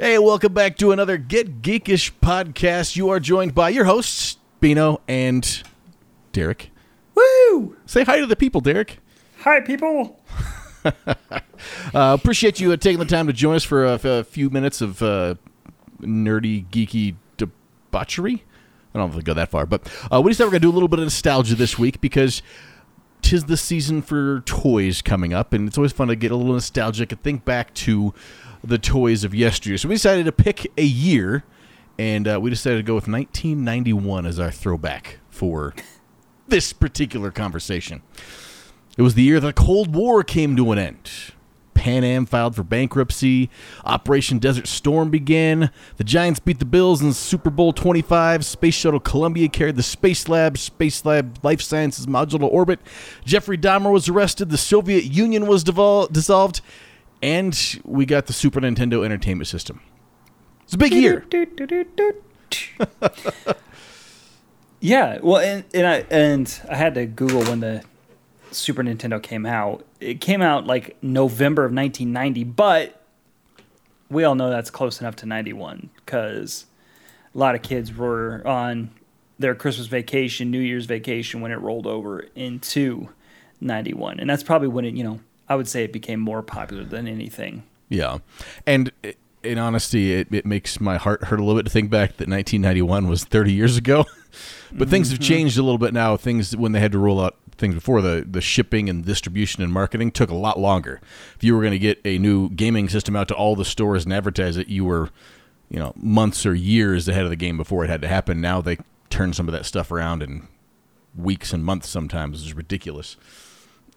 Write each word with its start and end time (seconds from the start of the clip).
Hey, 0.00 0.16
welcome 0.16 0.54
back 0.54 0.76
to 0.76 0.92
another 0.92 1.16
Get 1.16 1.60
Geekish 1.60 2.12
podcast. 2.22 2.94
You 2.94 3.08
are 3.08 3.18
joined 3.18 3.52
by 3.52 3.70
your 3.70 3.86
hosts, 3.86 4.36
Bino 4.60 5.00
and 5.08 5.64
Derek. 6.30 6.70
Woo! 7.16 7.76
Say 7.84 8.04
hi 8.04 8.20
to 8.20 8.26
the 8.26 8.36
people, 8.36 8.60
Derek. 8.60 9.00
Hi, 9.40 9.60
people. 9.60 10.20
Uh, 11.92 12.16
appreciate 12.18 12.60
you 12.60 12.70
uh, 12.70 12.76
taking 12.76 13.00
the 13.00 13.04
time 13.04 13.26
to 13.26 13.32
join 13.32 13.56
us 13.56 13.64
for 13.64 13.84
a, 13.84 13.98
a 14.04 14.22
few 14.22 14.48
minutes 14.48 14.80
of 14.80 15.02
uh, 15.02 15.34
nerdy, 16.00 16.64
geeky 16.66 17.16
debauchery. 17.36 18.44
I 18.94 18.98
don't 18.98 19.08
know 19.08 19.12
if 19.12 19.16
we 19.16 19.22
go 19.22 19.34
that 19.34 19.50
far, 19.50 19.66
but 19.66 19.90
uh, 20.12 20.20
we 20.20 20.30
decided 20.30 20.46
we're 20.46 20.52
going 20.52 20.62
to 20.62 20.66
do 20.66 20.70
a 20.70 20.76
little 20.76 20.88
bit 20.88 21.00
of 21.00 21.06
nostalgia 21.06 21.56
this 21.56 21.76
week 21.76 22.00
because 22.00 22.42
tis 23.22 23.44
the 23.44 23.56
season 23.56 24.02
for 24.02 24.40
toys 24.42 25.02
coming 25.02 25.34
up, 25.34 25.52
and 25.52 25.66
it's 25.66 25.76
always 25.76 25.92
fun 25.92 26.06
to 26.08 26.16
get 26.16 26.30
a 26.30 26.36
little 26.36 26.52
nostalgic 26.52 27.10
and 27.10 27.20
think 27.22 27.44
back 27.44 27.74
to 27.74 28.14
the 28.62 28.78
toys 28.78 29.24
of 29.24 29.34
yesteryear. 29.34 29.78
So 29.78 29.88
we 29.88 29.94
decided 29.94 30.26
to 30.26 30.32
pick 30.32 30.70
a 30.76 30.84
year, 30.84 31.44
and 31.98 32.26
uh, 32.28 32.40
we 32.40 32.50
decided 32.50 32.76
to 32.76 32.82
go 32.82 32.94
with 32.94 33.08
1991 33.08 34.26
as 34.26 34.38
our 34.38 34.50
throwback 34.50 35.18
for 35.30 35.74
this 36.46 36.72
particular 36.72 37.30
conversation. 37.30 38.02
It 38.96 39.02
was 39.02 39.14
the 39.14 39.22
year 39.22 39.38
the 39.40 39.52
Cold 39.52 39.94
War 39.94 40.24
came 40.24 40.56
to 40.56 40.72
an 40.72 40.78
end. 40.78 41.10
Pan 41.78 42.02
Am 42.02 42.26
filed 42.26 42.56
for 42.56 42.64
bankruptcy. 42.64 43.48
Operation 43.84 44.38
Desert 44.40 44.66
Storm 44.66 45.10
began. 45.10 45.70
The 45.96 46.02
Giants 46.02 46.40
beat 46.40 46.58
the 46.58 46.64
Bills 46.64 47.00
in 47.00 47.12
Super 47.12 47.50
Bowl 47.50 47.72
25. 47.72 48.44
Space 48.44 48.74
Shuttle 48.74 48.98
Columbia 48.98 49.48
carried 49.48 49.76
the 49.76 49.84
Space 49.84 50.28
Lab, 50.28 50.58
Space 50.58 51.04
Lab 51.04 51.38
Life 51.44 51.62
Sciences 51.62 52.06
module 52.06 52.40
to 52.40 52.46
orbit. 52.46 52.80
Jeffrey 53.24 53.56
Dahmer 53.56 53.92
was 53.92 54.08
arrested. 54.08 54.50
The 54.50 54.58
Soviet 54.58 55.04
Union 55.04 55.46
was 55.46 55.62
devol- 55.62 56.08
dissolved. 56.10 56.60
And 57.20 57.80
we 57.84 58.06
got 58.06 58.26
the 58.26 58.32
Super 58.32 58.60
Nintendo 58.60 59.04
Entertainment 59.04 59.48
System. 59.48 59.80
It's 60.64 60.74
a 60.74 60.78
big 60.78 60.92
year. 60.92 61.26
yeah, 64.80 65.18
well, 65.22 65.38
and, 65.38 65.64
and 65.74 65.86
I 65.86 66.04
and 66.10 66.60
I 66.70 66.76
had 66.76 66.94
to 66.94 67.06
Google 67.06 67.42
when 67.44 67.60
the 67.60 67.82
Super 68.50 68.82
Nintendo 68.82 69.22
came 69.22 69.46
out. 69.46 69.84
It 70.00 70.20
came 70.20 70.42
out 70.42 70.66
like 70.66 70.96
November 71.02 71.64
of 71.64 71.72
1990, 71.72 72.44
but 72.44 73.02
we 74.10 74.24
all 74.24 74.34
know 74.34 74.50
that's 74.50 74.70
close 74.70 75.00
enough 75.00 75.16
to 75.16 75.26
91 75.26 75.90
because 75.96 76.66
a 77.34 77.38
lot 77.38 77.54
of 77.54 77.62
kids 77.62 77.94
were 77.94 78.46
on 78.46 78.90
their 79.38 79.54
Christmas 79.54 79.86
vacation, 79.86 80.50
New 80.50 80.60
Year's 80.60 80.86
vacation 80.86 81.40
when 81.40 81.52
it 81.52 81.60
rolled 81.60 81.86
over 81.86 82.26
into 82.34 83.08
91, 83.60 84.20
and 84.20 84.28
that's 84.28 84.42
probably 84.42 84.68
when 84.68 84.84
it, 84.84 84.94
you 84.94 85.04
know, 85.04 85.20
I 85.48 85.56
would 85.56 85.68
say 85.68 85.84
it 85.84 85.92
became 85.92 86.20
more 86.20 86.42
popular 86.42 86.84
than 86.84 87.08
anything. 87.08 87.64
Yeah. 87.88 88.18
And 88.66 88.92
in 89.42 89.58
honesty, 89.58 90.12
it, 90.14 90.28
it 90.32 90.44
makes 90.44 90.80
my 90.80 90.96
heart 90.96 91.24
hurt 91.24 91.38
a 91.38 91.42
little 91.44 91.58
bit 91.58 91.64
to 91.64 91.70
think 91.70 91.90
back 91.90 92.10
that 92.16 92.28
1991 92.28 93.08
was 93.08 93.24
30 93.24 93.52
years 93.52 93.76
ago. 93.76 94.04
but 94.72 94.88
things 94.88 95.10
have 95.10 95.20
mm-hmm. 95.20 95.28
changed 95.28 95.58
a 95.58 95.62
little 95.62 95.78
bit 95.78 95.94
now. 95.94 96.16
Things 96.16 96.56
when 96.56 96.72
they 96.72 96.80
had 96.80 96.92
to 96.92 96.98
roll 96.98 97.20
out 97.20 97.36
things 97.56 97.74
before 97.74 98.00
the 98.00 98.24
the 98.28 98.40
shipping 98.40 98.88
and 98.88 99.04
distribution 99.04 99.62
and 99.62 99.72
marketing 99.72 100.10
took 100.10 100.30
a 100.30 100.34
lot 100.34 100.58
longer. 100.58 101.00
If 101.36 101.44
you 101.44 101.54
were 101.54 101.60
going 101.60 101.72
to 101.72 101.78
get 101.78 102.00
a 102.04 102.18
new 102.18 102.50
gaming 102.50 102.88
system 102.88 103.16
out 103.16 103.28
to 103.28 103.34
all 103.34 103.56
the 103.56 103.64
stores 103.64 104.04
and 104.04 104.12
advertise 104.12 104.56
it, 104.56 104.68
you 104.68 104.84
were, 104.84 105.10
you 105.68 105.78
know, 105.78 105.92
months 105.96 106.46
or 106.46 106.54
years 106.54 107.08
ahead 107.08 107.24
of 107.24 107.30
the 107.30 107.36
game 107.36 107.56
before 107.56 107.84
it 107.84 107.90
had 107.90 108.02
to 108.02 108.08
happen. 108.08 108.40
Now 108.40 108.60
they 108.60 108.78
turn 109.10 109.32
some 109.32 109.48
of 109.48 109.52
that 109.52 109.66
stuff 109.66 109.90
around 109.90 110.22
in 110.22 110.46
weeks 111.16 111.52
and 111.52 111.64
months 111.64 111.88
sometimes. 111.88 112.42
It's 112.42 112.54
ridiculous. 112.54 113.16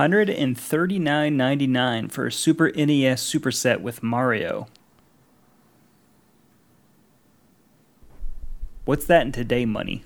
Hundred 0.00 0.30
and 0.30 0.56
thirty 0.56 0.98
nine 0.98 1.36
ninety 1.36 1.66
nine 1.66 2.08
for 2.08 2.26
a 2.26 2.32
Super 2.32 2.72
NES 2.74 3.22
Superset 3.22 3.82
with 3.82 4.02
Mario. 4.02 4.66
What's 8.86 9.04
that 9.04 9.26
in 9.26 9.32
today 9.32 9.66
money? 9.66 10.02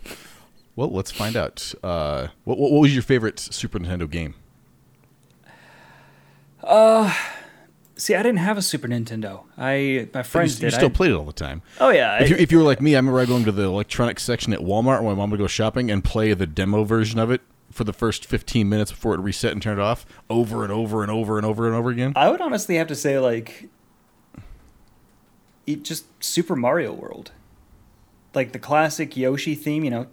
Well, 0.75 0.91
let's 0.91 1.13
find 1.13 1.37
out. 1.37 1.73
Uh, 1.81 2.27
what, 2.43 2.59
what 2.59 2.73
was 2.73 2.93
your 2.93 3.05
favorite 3.05 3.39
Super 3.39 3.79
Nintendo 3.79 4.11
game? 4.11 4.35
Uh, 6.61 7.15
see, 7.95 8.17
I 8.17 8.23
didn't 8.25 8.39
have 8.39 8.59
a 8.59 8.63
Super 8.63 8.89
Nintendo. 8.89 9.45
I 9.57 10.09
my 10.13 10.21
You, 10.21 10.25
friends 10.25 10.61
you 10.61 10.71
did. 10.71 10.75
still 10.75 10.89
I- 10.89 10.93
played 10.93 11.13
it 11.13 11.15
all 11.15 11.25
the 11.25 11.33
time. 11.33 11.63
Oh 11.79 11.91
yeah. 11.91 12.17
If 12.17 12.23
I- 12.23 12.27
you, 12.31 12.37
if 12.43 12.51
you 12.51 12.59
were 12.59 12.65
like 12.65 12.81
me, 12.81 12.97
I 12.97 12.99
remember 12.99 13.25
going 13.27 13.45
to 13.45 13.53
the 13.53 13.63
electronics 13.63 14.25
section 14.25 14.53
at 14.53 14.59
Walmart 14.59 15.05
when 15.05 15.15
my 15.15 15.19
mom 15.23 15.31
would 15.31 15.39
go 15.39 15.47
shopping 15.47 15.89
and 15.89 16.03
play 16.03 16.35
the 16.35 16.49
demo 16.49 16.83
version 16.83 17.21
of 17.21 17.31
it 17.31 17.43
for 17.75 17.85
the 17.85 17.93
first 17.93 18.25
15 18.25 18.69
minutes 18.69 18.93
before 18.93 19.15
it 19.15 19.21
reset 19.21 19.53
and 19.53 19.61
turned 19.61 19.81
off 19.81 20.07
over 20.31 20.63
and 20.63 20.73
over 20.73 21.03
and 21.03 21.11
over 21.11 21.37
and 21.37 21.45
over 21.45 21.67
and 21.67 21.75
over 21.75 21.91
again? 21.91 22.13
I 22.15 22.31
would 22.31 22.41
honestly 22.41 22.77
have 22.77 22.87
to 22.87 22.95
say 22.95 23.19
like 23.19 23.69
it 25.67 25.83
just 25.83 26.07
Super 26.23 26.55
Mario 26.57 26.93
World. 26.93 27.33
Like 28.33 28.53
the 28.53 28.59
classic 28.59 29.17
Yoshi 29.17 29.55
theme, 29.55 29.85
you 29.85 29.91
know, 29.91 30.07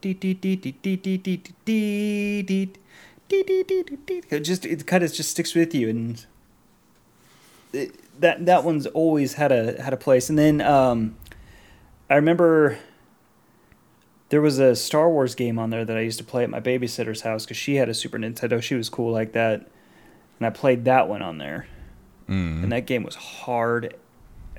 just 4.39 4.65
it 4.65 4.87
kind 4.87 5.03
of 5.03 5.13
just 5.13 5.31
sticks 5.31 5.55
with 5.55 5.73
you 5.73 5.89
and 5.89 6.25
that 8.19 8.45
that 8.45 8.63
one's 8.63 8.85
always 8.87 9.33
had 9.33 9.51
a 9.51 9.81
had 9.81 9.93
a 9.93 9.97
place. 9.97 10.29
And 10.29 10.37
then 10.37 10.61
um 10.61 11.15
I 12.09 12.15
remember 12.15 12.77
there 14.31 14.41
was 14.41 14.59
a 14.59 14.75
Star 14.77 15.09
Wars 15.09 15.35
game 15.35 15.59
on 15.59 15.69
there 15.71 15.83
that 15.83 15.97
I 15.97 15.99
used 15.99 16.17
to 16.19 16.23
play 16.23 16.43
at 16.43 16.49
my 16.49 16.61
babysitter's 16.61 17.21
house 17.21 17.43
because 17.43 17.57
she 17.57 17.75
had 17.75 17.89
a 17.89 17.93
Super 17.93 18.17
Nintendo. 18.17 18.61
She 18.63 18.75
was 18.75 18.89
cool 18.89 19.11
like 19.11 19.33
that, 19.33 19.67
and 20.39 20.47
I 20.47 20.49
played 20.49 20.85
that 20.85 21.09
one 21.09 21.21
on 21.21 21.37
there. 21.37 21.67
Mm. 22.29 22.63
And 22.63 22.71
that 22.71 22.85
game 22.85 23.03
was 23.03 23.15
hard 23.15 23.93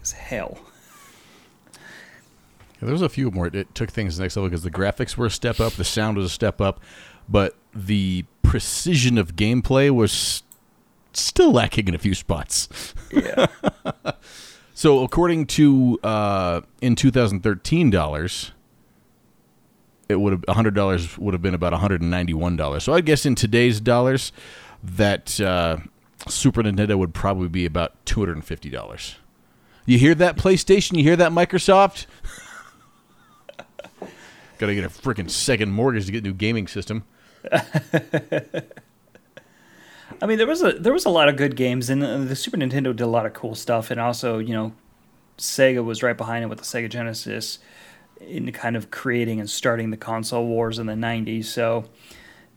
as 0.00 0.12
hell. 0.12 0.58
Yeah, 1.72 1.78
there 2.82 2.92
was 2.92 3.00
a 3.00 3.08
few 3.08 3.30
more. 3.30 3.46
It, 3.46 3.74
took 3.74 3.90
things 3.90 4.14
to 4.14 4.18
the 4.18 4.24
next 4.24 4.36
level 4.36 4.50
because 4.50 4.62
the 4.62 4.70
graphics 4.70 5.16
were 5.16 5.26
a 5.26 5.30
step 5.30 5.58
up, 5.58 5.72
the 5.72 5.84
sound 5.84 6.18
was 6.18 6.26
a 6.26 6.34
step 6.34 6.60
up, 6.60 6.78
but 7.26 7.56
the 7.74 8.26
precision 8.42 9.16
of 9.16 9.36
gameplay 9.36 9.90
was 9.90 10.42
still 11.14 11.50
lacking 11.50 11.88
in 11.88 11.94
a 11.94 11.98
few 11.98 12.14
spots. 12.14 12.94
Yeah. 13.10 13.46
So, 14.74 15.04
according 15.04 15.46
to 15.48 16.00
uh, 16.02 16.62
in 16.80 16.96
2013 16.96 17.90
dollars, 17.90 18.52
it 20.12 20.20
would 20.20 20.32
have 20.32 20.44
hundred 20.48 20.74
dollars 20.74 21.18
would 21.18 21.34
have 21.34 21.42
been 21.42 21.54
about 21.54 21.72
191 21.72 22.56
dollars. 22.56 22.84
So, 22.84 22.92
I 22.92 23.00
guess 23.00 23.26
in 23.26 23.34
today's 23.34 23.80
dollars, 23.80 24.32
that 24.82 25.40
uh, 25.40 25.78
Super 26.28 26.62
Nintendo 26.62 26.96
would 26.96 27.14
probably 27.14 27.48
be 27.48 27.66
about 27.66 27.94
250 28.06 28.70
dollars. 28.70 29.16
You 29.84 29.98
hear 29.98 30.14
that 30.14 30.36
PlayStation? 30.36 30.96
You 30.96 31.02
hear 31.02 31.16
that 31.16 31.32
Microsoft? 31.32 32.06
Got 34.58 34.66
to 34.66 34.74
get 34.74 34.84
a 34.84 34.88
freaking 34.88 35.28
second 35.28 35.72
mortgage 35.72 36.06
to 36.06 36.12
get 36.12 36.22
a 36.22 36.28
new 36.28 36.34
gaming 36.34 36.68
system. 36.68 37.02
I 40.22 40.26
mean, 40.26 40.38
there 40.38 40.46
was 40.46 40.62
a 40.62 40.72
there 40.72 40.92
was 40.92 41.04
a 41.04 41.10
lot 41.10 41.28
of 41.28 41.36
good 41.36 41.56
games, 41.56 41.90
and 41.90 42.04
uh, 42.04 42.18
the 42.18 42.36
Super 42.36 42.56
Nintendo 42.56 42.94
did 42.94 43.00
a 43.00 43.06
lot 43.06 43.26
of 43.26 43.32
cool 43.32 43.56
stuff, 43.56 43.90
and 43.90 44.00
also 44.00 44.38
you 44.38 44.52
know, 44.52 44.72
Sega 45.36 45.84
was 45.84 46.02
right 46.02 46.16
behind 46.16 46.44
it 46.44 46.46
with 46.46 46.58
the 46.58 46.64
Sega 46.64 46.88
Genesis, 46.88 47.58
in 48.28 48.50
kind 48.52 48.76
of 48.76 48.90
creating 48.90 49.40
and 49.40 49.48
starting 49.48 49.90
the 49.90 49.96
console 49.96 50.46
wars 50.46 50.78
in 50.78 50.86
the 50.86 50.94
'90s. 50.94 51.46
So 51.46 51.84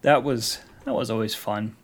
that 0.02 0.22
was 0.22 0.60
that 0.84 0.94
was 0.94 1.10
always 1.10 1.34
fun. 1.34 1.76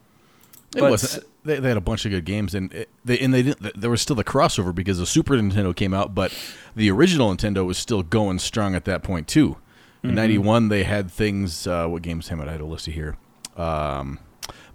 It 0.76 0.80
But- 0.80 0.90
was. 0.90 1.20
They, 1.44 1.58
they 1.58 1.66
had 1.66 1.76
a 1.76 1.80
bunch 1.80 2.04
of 2.04 2.12
good 2.12 2.24
games, 2.24 2.54
and 2.54 2.72
it, 2.72 2.88
they 3.04 3.18
and 3.18 3.34
they 3.34 3.42
didn't. 3.42 3.80
There 3.80 3.90
was 3.90 4.00
still 4.00 4.14
the 4.14 4.22
crossover 4.22 4.72
because 4.72 4.98
the 4.98 5.06
Super 5.06 5.34
Nintendo 5.34 5.74
came 5.74 5.92
out, 5.92 6.14
but 6.14 6.32
the 6.76 6.88
original 6.88 7.34
Nintendo 7.34 7.66
was 7.66 7.76
still 7.78 8.04
going 8.04 8.38
strong 8.38 8.76
at 8.76 8.84
that 8.84 9.02
point 9.02 9.26
too. 9.26 9.56
In 10.04 10.14
'91, 10.14 10.68
they 10.68 10.84
had 10.84 11.10
things. 11.10 11.66
Uh, 11.66 11.88
what 11.88 12.02
games 12.02 12.30
out? 12.30 12.46
I 12.48 12.52
had 12.52 12.60
a 12.60 12.64
list 12.64 12.86
here. 12.86 13.16
Um, 13.56 14.20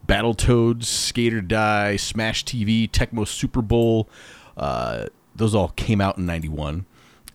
Battletoads, 0.05 0.83
Skate 0.85 1.33
or 1.33 1.41
Die, 1.41 1.95
Smash 1.95 2.43
TV, 2.43 2.89
Tecmo 2.89 3.25
Super 3.27 3.61
Bowl. 3.61 4.09
Uh, 4.57 5.05
those 5.35 5.55
all 5.55 5.69
came 5.69 6.01
out 6.01 6.17
in 6.17 6.25
'91. 6.25 6.85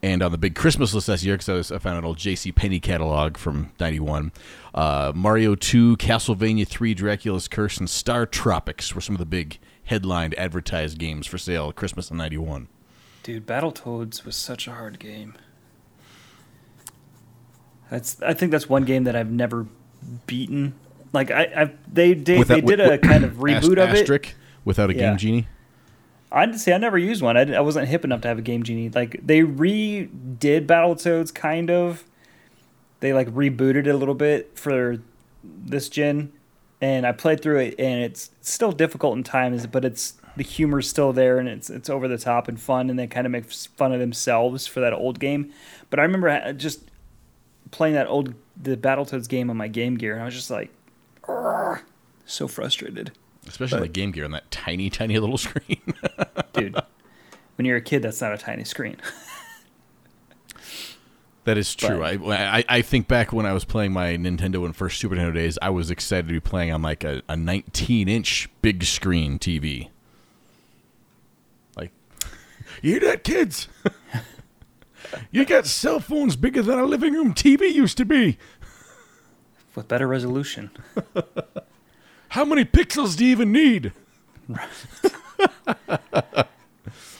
And 0.05 0.21
on 0.21 0.33
the 0.33 0.39
big 0.39 0.57
Christmas 0.57 0.93
list 0.95 1.07
this 1.07 1.23
year, 1.23 1.37
because 1.37 1.71
I, 1.71 1.77
I 1.77 1.79
found 1.79 1.97
an 1.99 2.05
old 2.05 2.17
J.C. 2.19 2.51
Penney 2.51 2.81
catalog 2.81 3.37
from 3.37 3.71
'91, 3.79 4.33
uh, 4.75 5.13
Mario 5.15 5.55
2, 5.55 5.97
Castlevania 5.97 6.67
3, 6.67 6.93
Dracula's 6.95 7.47
Curse, 7.47 7.79
and 7.79 7.87
StarTropics 7.89 8.95
were 8.95 9.01
some 9.01 9.15
of 9.15 9.21
the 9.21 9.27
big 9.27 9.59
headlined 9.85 10.35
advertised 10.37 10.99
games 10.99 11.27
for 11.29 11.39
sale 11.39 11.69
at 11.69 11.77
Christmas 11.77 12.11
in 12.11 12.17
'91. 12.17 12.67
Dude, 13.23 13.47
Battletoads 13.47 14.25
was 14.25 14.35
such 14.35 14.67
a 14.67 14.73
hard 14.73 14.99
game. 14.99 15.35
That's 17.91 18.21
I 18.23 18.35
think 18.35 18.51
that's 18.53 18.69
one 18.69 18.85
game 18.85 19.05
that 19.05 19.15
I've 19.15 19.31
never 19.31 19.67
beaten. 20.27 20.75
Like 21.13 21.31
I, 21.31 21.43
I 21.57 21.73
they 21.93 22.15
did 22.15 22.39
Without- 22.41 22.55
they 22.57 22.61
did 22.77 22.81
a 22.81 22.99
kind 22.99 23.23
of 23.25 23.33
reboot 23.37 23.79
of 23.79 23.95
it. 23.95 24.35
Without 24.65 24.91
a 24.91 24.95
Yeah. 24.95 25.11
game 25.11 25.19
genie. 25.19 25.49
I'd 26.33 26.59
say 26.59 26.73
I 26.73 26.79
never 26.79 26.99
used 26.99 27.23
one. 27.23 27.37
I, 27.37 27.53
I 27.53 27.61
wasn't 27.61 27.89
hip 27.89 28.05
enough 28.05 28.23
to 28.23 28.29
have 28.29 28.39
a 28.39 28.43
game 28.43 28.63
genie. 28.63 28.89
Like 28.89 29.21
they 29.25 29.41
redid 29.41 30.67
Battletoads, 30.67 31.33
kind 31.35 31.71
of. 31.71 32.05
They 33.01 33.13
like 33.13 33.29
rebooted 33.29 33.87
it 33.87 33.89
a 33.89 33.97
little 33.97 34.15
bit 34.15 34.59
for 34.59 34.99
this 35.43 35.89
gen, 35.89 36.33
and 36.81 37.07
I 37.07 37.13
played 37.13 37.43
through 37.43 37.59
it, 37.59 37.75
and 37.79 38.01
it's 38.01 38.31
still 38.41 38.73
difficult 38.73 39.17
in 39.17 39.25
times, 39.25 39.67
but 39.67 39.85
it's 39.85 40.15
the 40.37 40.43
humor's 40.43 40.89
still 40.89 41.13
there 41.13 41.39
and 41.39 41.49
it's 41.49 41.69
it's 41.69 41.91
over 41.91 42.09
the 42.09 42.19
top 42.19 42.49
and 42.49 42.61
fun 42.61 42.89
and 42.89 42.99
they 42.99 43.07
kind 43.07 43.27
of 43.27 43.31
make 43.31 43.51
fun 43.51 43.93
of 43.93 44.01
themselves 44.01 44.67
for 44.67 44.81
that 44.81 44.93
old 44.93 45.21
game. 45.21 45.53
But 45.91 45.99
I 45.99 46.03
remember 46.03 46.29
uh, 46.29 46.53
just 46.53 46.91
playing 47.71 47.95
that 47.95 48.07
old 48.07 48.35
the 48.61 48.77
Battletoads 48.77 49.29
game 49.29 49.51
on 49.51 49.57
my 49.57 49.69
Game 49.69 49.97
Gear 49.97 50.15
and 50.15 50.23
I 50.23 50.25
was 50.25 50.35
just 50.35 50.51
like 50.51 50.73
so 52.25 52.49
frustrated. 52.49 53.13
Especially 53.49 53.81
the 53.81 53.89
Game 53.89 54.13
Gear 54.13 54.25
on 54.25 54.31
that 54.33 54.51
tiny, 54.51 54.89
tiny 54.89 55.19
little 55.19 55.39
screen. 55.39 55.81
Dude, 56.53 56.77
when 57.57 57.67
you're 57.67 57.77
a 57.77 57.81
kid 57.83 58.03
that's 58.03 58.21
not 58.21 58.33
a 58.33 58.39
tiny 58.39 58.65
screen. 58.65 58.97
that 61.45 61.59
is 61.59 61.75
true. 61.75 61.99
But- 61.99 62.23
I, 62.31 62.59
I 62.59 62.65
I 62.69 62.83
think 62.83 63.09
back 63.09 63.33
when 63.33 63.47
I 63.47 63.53
was 63.53 63.65
playing 63.65 63.93
my 63.93 64.17
Nintendo 64.17 64.65
and 64.65 64.75
first 64.77 65.01
Super 65.01 65.17
Nintendo 65.17 65.35
days, 65.35 65.59
I 65.61 65.71
was 65.71 65.91
excited 65.91 66.29
to 66.29 66.33
be 66.33 66.41
playing 66.41 66.73
on 66.73 66.83
like 66.83 67.05
a, 67.05 67.23
a 67.29 67.37
19 67.37 68.09
inch 68.09 68.49
big 68.63 68.85
screen 68.85 69.39
TV. 69.39 69.89
Like, 71.77 71.91
you 72.83 72.93
hear 72.93 73.01
that, 73.01 73.25
kids? 73.25 73.69
you 75.33 75.45
got 75.45 75.67
cell 75.67 75.99
phones 76.01 76.37
bigger 76.37 76.63
than 76.63 76.79
a 76.79 76.85
living 76.85 77.13
room 77.13 77.35
TV 77.35 77.73
used 77.73 77.97
to 77.99 78.05
be. 78.05 78.39
With 79.75 79.89
better 79.89 80.07
resolution. 80.07 80.71
How 82.33 82.47
many 82.47 82.65
pixels 82.65 83.15
do 83.15 83.27
you 83.27 83.31
even 83.33 83.53
need? 83.53 83.93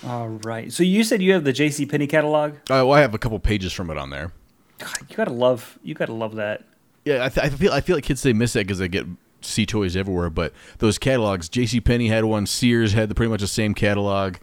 All 0.07 0.29
right. 0.43 0.73
So 0.73 0.83
you 0.83 1.05
said 1.05 1.21
you 1.21 1.35
have 1.35 1.45
the 1.45 1.53
J.C. 1.53 1.85
Penney 1.85 2.07
catalog. 2.07 2.55
Uh, 2.55 2.81
well, 2.81 2.93
I 2.93 3.01
have 3.03 3.13
a 3.13 3.19
couple 3.19 3.39
pages 3.39 3.75
from 3.75 3.91
it 3.91 3.99
on 3.99 4.09
there. 4.09 4.33
God, 4.79 4.97
you 5.11 5.15
gotta 5.15 5.35
love. 5.35 5.79
You 5.83 5.93
gotta 5.93 6.15
love 6.15 6.37
that. 6.37 6.65
Yeah, 7.05 7.27
I, 7.27 7.29
th- 7.29 7.47
I 7.47 7.51
feel 7.51 7.73
I 7.73 7.83
feel 7.83 7.97
like 7.97 8.05
kids 8.05 8.23
they 8.23 8.33
miss 8.33 8.55
that 8.55 8.61
because 8.61 8.79
they 8.79 8.89
get 8.89 9.05
see 9.43 9.67
toys 9.67 9.97
everywhere. 9.97 10.31
But 10.31 10.55
those 10.79 10.97
catalogs, 10.97 11.51
J.C. 11.51 11.83
Penney 11.83 12.09
had 12.09 12.25
one, 12.25 12.47
Sears 12.47 12.95
had 12.95 13.11
the, 13.11 13.15
pretty 13.15 13.29
much 13.29 13.43
the 13.43 13.49
same 13.49 13.75
catalog, 13.75 14.37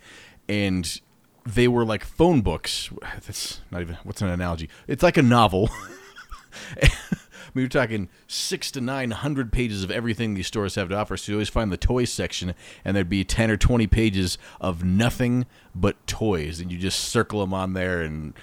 and 0.47 1.01
they 1.47 1.67
were 1.67 1.83
like 1.83 2.03
phone 2.03 2.41
books. 2.41 2.91
That's 3.01 3.61
not 3.71 3.81
even 3.81 3.97
what's 4.03 4.21
an 4.21 4.29
analogy. 4.29 4.69
It's 4.87 5.01
like 5.01 5.17
a 5.17 5.23
novel. 5.23 5.71
Mean, 7.53 7.63
you're 7.63 7.69
talking 7.69 8.09
six 8.27 8.71
to 8.71 8.81
nine 8.81 9.11
hundred 9.11 9.51
pages 9.51 9.83
of 9.83 9.91
everything 9.91 10.33
these 10.33 10.47
stores 10.47 10.75
have 10.75 10.89
to 10.89 10.95
offer. 10.95 11.17
So 11.17 11.31
you 11.31 11.37
always 11.37 11.49
find 11.49 11.71
the 11.71 11.77
toys 11.77 12.11
section, 12.11 12.53
and 12.83 12.95
there'd 12.95 13.09
be 13.09 13.23
ten 13.23 13.49
or 13.49 13.57
twenty 13.57 13.87
pages 13.87 14.37
of 14.59 14.83
nothing 14.83 15.45
but 15.73 16.05
toys, 16.07 16.59
and 16.59 16.71
you 16.71 16.77
just 16.77 16.99
circle 16.99 17.41
them 17.41 17.53
on 17.53 17.73
there 17.73 18.01
and 18.01 18.33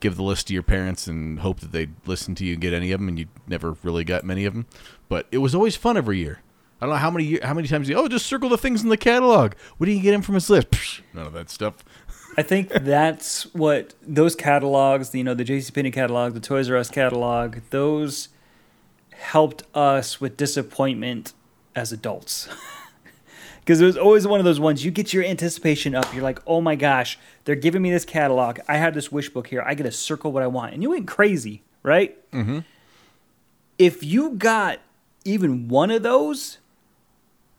give 0.00 0.16
the 0.16 0.22
list 0.22 0.48
to 0.48 0.54
your 0.54 0.62
parents 0.62 1.06
and 1.06 1.40
hope 1.40 1.60
that 1.60 1.72
they 1.72 1.88
listen 2.06 2.34
to 2.36 2.44
you 2.44 2.54
and 2.54 2.62
get 2.62 2.72
any 2.72 2.92
of 2.92 3.00
them, 3.00 3.08
and 3.08 3.18
you 3.18 3.26
never 3.46 3.76
really 3.82 4.04
got 4.04 4.24
many 4.24 4.44
of 4.44 4.54
them. 4.54 4.66
But 5.08 5.26
it 5.30 5.38
was 5.38 5.54
always 5.54 5.76
fun 5.76 5.96
every 5.96 6.18
year. 6.18 6.40
I 6.80 6.86
don't 6.86 6.94
know 6.94 6.98
how 6.98 7.10
many 7.10 7.38
how 7.40 7.54
many 7.54 7.68
times 7.68 7.88
you 7.88 7.96
oh 7.96 8.08
just 8.08 8.26
circle 8.26 8.48
the 8.48 8.58
things 8.58 8.82
in 8.82 8.88
the 8.88 8.96
catalog. 8.96 9.54
What 9.78 9.86
do 9.86 9.92
you 9.92 10.02
get 10.02 10.12
him 10.12 10.22
from 10.22 10.34
his 10.34 10.50
list? 10.50 10.70
Psh, 10.70 11.00
none 11.14 11.26
of 11.26 11.32
that 11.32 11.48
stuff. 11.48 11.76
I 12.36 12.42
think 12.42 12.68
that's 12.82 13.44
what 13.54 13.94
those 14.02 14.34
catalogs, 14.34 15.14
you 15.14 15.24
know, 15.24 15.34
the 15.34 15.44
JCPenney 15.44 15.92
catalog, 15.92 16.34
the 16.34 16.40
Toys 16.40 16.68
R 16.68 16.76
Us 16.76 16.90
catalog, 16.90 17.58
those 17.70 18.28
helped 19.18 19.62
us 19.74 20.20
with 20.20 20.36
disappointment 20.36 21.32
as 21.74 21.92
adults. 21.92 22.48
Because 23.64 23.80
it 23.80 23.86
was 23.86 23.96
always 23.96 24.26
one 24.26 24.40
of 24.40 24.44
those 24.44 24.60
ones 24.60 24.84
you 24.84 24.90
get 24.90 25.14
your 25.14 25.24
anticipation 25.24 25.94
up. 25.94 26.12
You're 26.12 26.22
like, 26.22 26.38
oh 26.46 26.60
my 26.60 26.76
gosh, 26.76 27.18
they're 27.44 27.54
giving 27.54 27.80
me 27.80 27.90
this 27.90 28.04
catalog. 28.04 28.58
I 28.68 28.76
have 28.76 28.92
this 28.92 29.10
wish 29.10 29.30
book 29.30 29.46
here. 29.46 29.62
I 29.66 29.72
get 29.72 29.84
to 29.84 29.90
circle 29.90 30.32
what 30.32 30.42
I 30.42 30.48
want. 30.48 30.74
And 30.74 30.82
you 30.82 30.90
went 30.90 31.08
crazy, 31.08 31.62
right? 31.82 32.30
Mm-hmm. 32.30 32.58
If 33.78 34.04
you 34.04 34.32
got 34.32 34.80
even 35.24 35.68
one 35.68 35.90
of 35.90 36.02
those, 36.02 36.58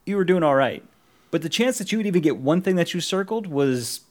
you 0.05 0.15
were 0.15 0.23
doing 0.23 0.43
all 0.43 0.53
right. 0.53 0.83
But 1.31 1.41
the 1.41 1.49
chance 1.49 1.79
that 1.79 1.91
you 1.91 1.97
would 1.97 2.05
even 2.05 2.21
get 2.21 2.37
one 2.37 2.61
thing 2.61 2.75
that 2.75 2.93
you 2.93 3.01
circled 3.01 3.47
was 3.47 4.01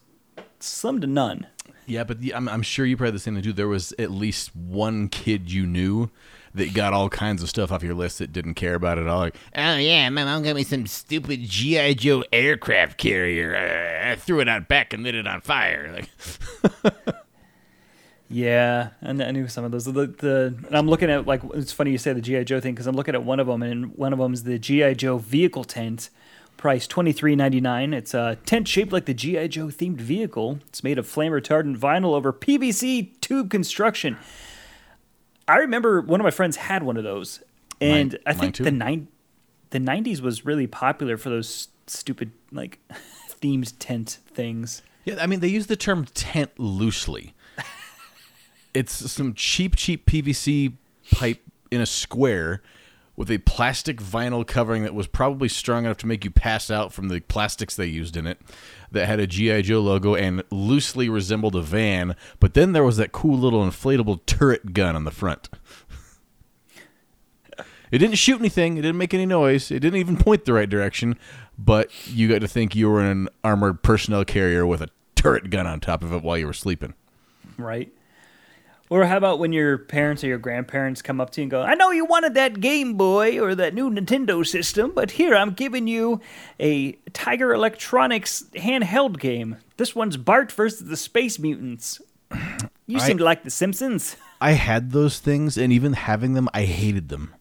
slim 0.58 1.00
to 1.00 1.06
none. 1.06 1.46
Yeah, 1.86 2.02
but 2.02 2.20
the, 2.20 2.34
I'm, 2.34 2.48
I'm 2.48 2.62
sure 2.62 2.84
you 2.84 2.96
probably 2.96 3.12
the 3.12 3.18
same 3.20 3.34
thing 3.34 3.44
too. 3.44 3.52
There 3.52 3.68
was 3.68 3.94
at 4.00 4.10
least 4.10 4.54
one 4.56 5.08
kid 5.08 5.52
you 5.52 5.64
knew 5.64 6.10
that 6.54 6.72
got 6.72 6.92
all 6.92 7.08
kinds 7.08 7.42
of 7.42 7.48
stuff 7.48 7.72
off 7.72 7.82
your 7.82 7.94
list 7.94 8.18
that 8.18 8.32
didn't 8.32 8.54
care 8.54 8.74
about 8.74 8.98
it 8.98 9.02
at 9.02 9.08
all. 9.08 9.20
Like, 9.20 9.36
Oh 9.56 9.76
yeah, 9.76 10.08
my 10.10 10.24
mom 10.24 10.42
got 10.42 10.54
me 10.56 10.62
some 10.64 10.86
stupid 10.86 11.42
GI 11.42 11.96
Joe 11.96 12.24
aircraft 12.32 12.96
carrier. 12.98 13.54
Uh, 13.54 14.12
I 14.12 14.16
threw 14.16 14.40
it 14.40 14.48
out 14.48 14.68
back 14.68 14.92
and 14.92 15.02
lit 15.02 15.14
it 15.14 15.26
on 15.26 15.40
fire. 15.40 15.92
Like, 15.92 17.14
Yeah, 18.30 18.90
and 19.00 19.22
I 19.22 19.30
knew 19.32 19.48
some 19.48 19.64
of 19.64 19.70
those. 19.70 19.84
The, 19.84 19.92
the 19.92 20.54
and 20.66 20.76
I'm 20.76 20.88
looking 20.88 21.10
at 21.10 21.26
like 21.26 21.42
it's 21.54 21.72
funny 21.72 21.90
you 21.90 21.98
say 21.98 22.12
the 22.14 22.20
GI 22.22 22.44
Joe 22.44 22.58
thing 22.58 22.74
because 22.74 22.86
I'm 22.86 22.96
looking 22.96 23.14
at 23.14 23.22
one 23.22 23.38
of 23.38 23.46
them, 23.46 23.62
and 23.62 23.94
one 23.96 24.12
of 24.12 24.18
them 24.18 24.32
is 24.32 24.44
the 24.44 24.58
GI 24.58 24.94
Joe 24.94 25.18
vehicle 25.18 25.62
tent, 25.62 26.08
price 26.56 26.86
twenty 26.86 27.12
three 27.12 27.36
ninety 27.36 27.60
nine. 27.60 27.92
It's 27.92 28.14
a 28.14 28.38
tent 28.46 28.66
shaped 28.66 28.92
like 28.92 29.04
the 29.04 29.14
GI 29.14 29.48
Joe 29.48 29.66
themed 29.66 29.98
vehicle. 30.00 30.58
It's 30.68 30.82
made 30.82 30.98
of 30.98 31.06
flame 31.06 31.32
retardant 31.32 31.76
vinyl 31.76 32.14
over 32.14 32.32
PVC 32.32 33.20
tube 33.20 33.50
construction. 33.50 34.16
I 35.48 35.56
remember 35.58 36.00
one 36.00 36.20
of 36.20 36.24
my 36.24 36.30
friends 36.30 36.56
had 36.56 36.82
one 36.82 36.96
of 36.96 37.04
those, 37.04 37.42
and 37.80 38.12
Mine- 38.12 38.20
I 38.26 38.32
think 38.34 38.56
the 38.56 38.70
nine 38.70 39.08
the 39.70 39.78
'90s 39.78 40.20
was 40.20 40.44
really 40.46 40.66
popular 40.66 41.16
for 41.16 41.28
those 41.30 41.68
stupid 41.86 42.32
like 42.52 42.78
themed 43.42 43.72
tent 43.78 44.18
things. 44.26 44.82
yeah, 45.04 45.16
I 45.20 45.26
mean 45.26 45.40
they 45.40 45.48
use 45.48 45.66
the 45.66 45.76
term 45.76 46.06
tent 46.14 46.52
loosely. 46.58 47.34
it's 48.72 49.10
some 49.12 49.34
cheap, 49.34 49.76
cheap 49.76 50.06
PVC 50.06 50.72
pipe 51.12 51.42
in 51.70 51.80
a 51.80 51.86
square 51.86 52.62
with 53.16 53.30
a 53.30 53.38
plastic 53.38 53.98
vinyl 53.98 54.46
covering 54.46 54.82
that 54.82 54.94
was 54.94 55.06
probably 55.06 55.48
strong 55.48 55.84
enough 55.84 55.98
to 55.98 56.06
make 56.06 56.24
you 56.24 56.30
pass 56.30 56.70
out 56.70 56.92
from 56.92 57.08
the 57.08 57.20
plastics 57.20 57.76
they 57.76 57.86
used 57.86 58.16
in 58.16 58.26
it. 58.26 58.40
That 58.90 59.06
had 59.06 59.20
a 59.20 59.26
GI 59.26 59.62
Joe 59.62 59.80
logo 59.80 60.14
and 60.14 60.42
loosely 60.50 61.08
resembled 61.08 61.56
a 61.56 61.62
van, 61.62 62.16
but 62.40 62.54
then 62.54 62.72
there 62.72 62.84
was 62.84 62.96
that 62.96 63.12
cool 63.12 63.38
little 63.38 63.64
inflatable 63.64 64.24
turret 64.26 64.72
gun 64.72 64.96
on 64.96 65.04
the 65.04 65.10
front. 65.10 65.48
It 67.90 67.98
didn't 67.98 68.16
shoot 68.16 68.40
anything. 68.40 68.76
It 68.76 68.82
didn't 68.82 68.98
make 68.98 69.14
any 69.14 69.26
noise. 69.26 69.70
It 69.70 69.78
didn't 69.78 70.00
even 70.00 70.16
point 70.16 70.46
the 70.46 70.52
right 70.52 70.68
direction. 70.68 71.16
But 71.56 71.90
you 72.08 72.28
got 72.28 72.40
to 72.40 72.48
think 72.48 72.74
you 72.74 72.90
were 72.90 73.00
an 73.00 73.28
armored 73.44 73.82
personnel 73.82 74.24
carrier 74.24 74.66
with 74.66 74.82
a 74.82 74.88
turret 75.14 75.48
gun 75.48 75.66
on 75.66 75.78
top 75.78 76.02
of 76.02 76.12
it 76.12 76.22
while 76.22 76.36
you 76.36 76.46
were 76.46 76.52
sleeping. 76.52 76.94
right? 77.56 77.92
Or 78.94 79.06
how 79.06 79.16
about 79.16 79.40
when 79.40 79.52
your 79.52 79.76
parents 79.76 80.22
or 80.22 80.28
your 80.28 80.38
grandparents 80.38 81.02
come 81.02 81.20
up 81.20 81.30
to 81.30 81.40
you 81.40 81.46
and 81.46 81.50
go, 81.50 81.62
I 81.62 81.74
know 81.74 81.90
you 81.90 82.04
wanted 82.04 82.34
that 82.34 82.60
Game 82.60 82.94
Boy 82.94 83.40
or 83.40 83.56
that 83.56 83.74
new 83.74 83.90
Nintendo 83.90 84.46
system, 84.46 84.92
but 84.94 85.10
here 85.10 85.34
I'm 85.34 85.50
giving 85.50 85.88
you 85.88 86.20
a 86.60 86.92
Tiger 87.12 87.52
Electronics 87.52 88.44
handheld 88.54 89.18
game. 89.18 89.56
This 89.78 89.96
one's 89.96 90.16
Bart 90.16 90.52
versus 90.52 90.86
the 90.86 90.96
Space 90.96 91.40
Mutants. 91.40 92.00
You 92.86 92.98
I- 92.98 93.00
seem 93.00 93.18
to 93.18 93.24
like 93.24 93.42
The 93.42 93.50
Simpsons. 93.50 94.14
I 94.40 94.52
had 94.52 94.92
those 94.92 95.18
things, 95.18 95.56
and 95.58 95.72
even 95.72 95.94
having 95.94 96.34
them, 96.34 96.48
I 96.54 96.62
hated 96.62 97.08
them. 97.08 97.34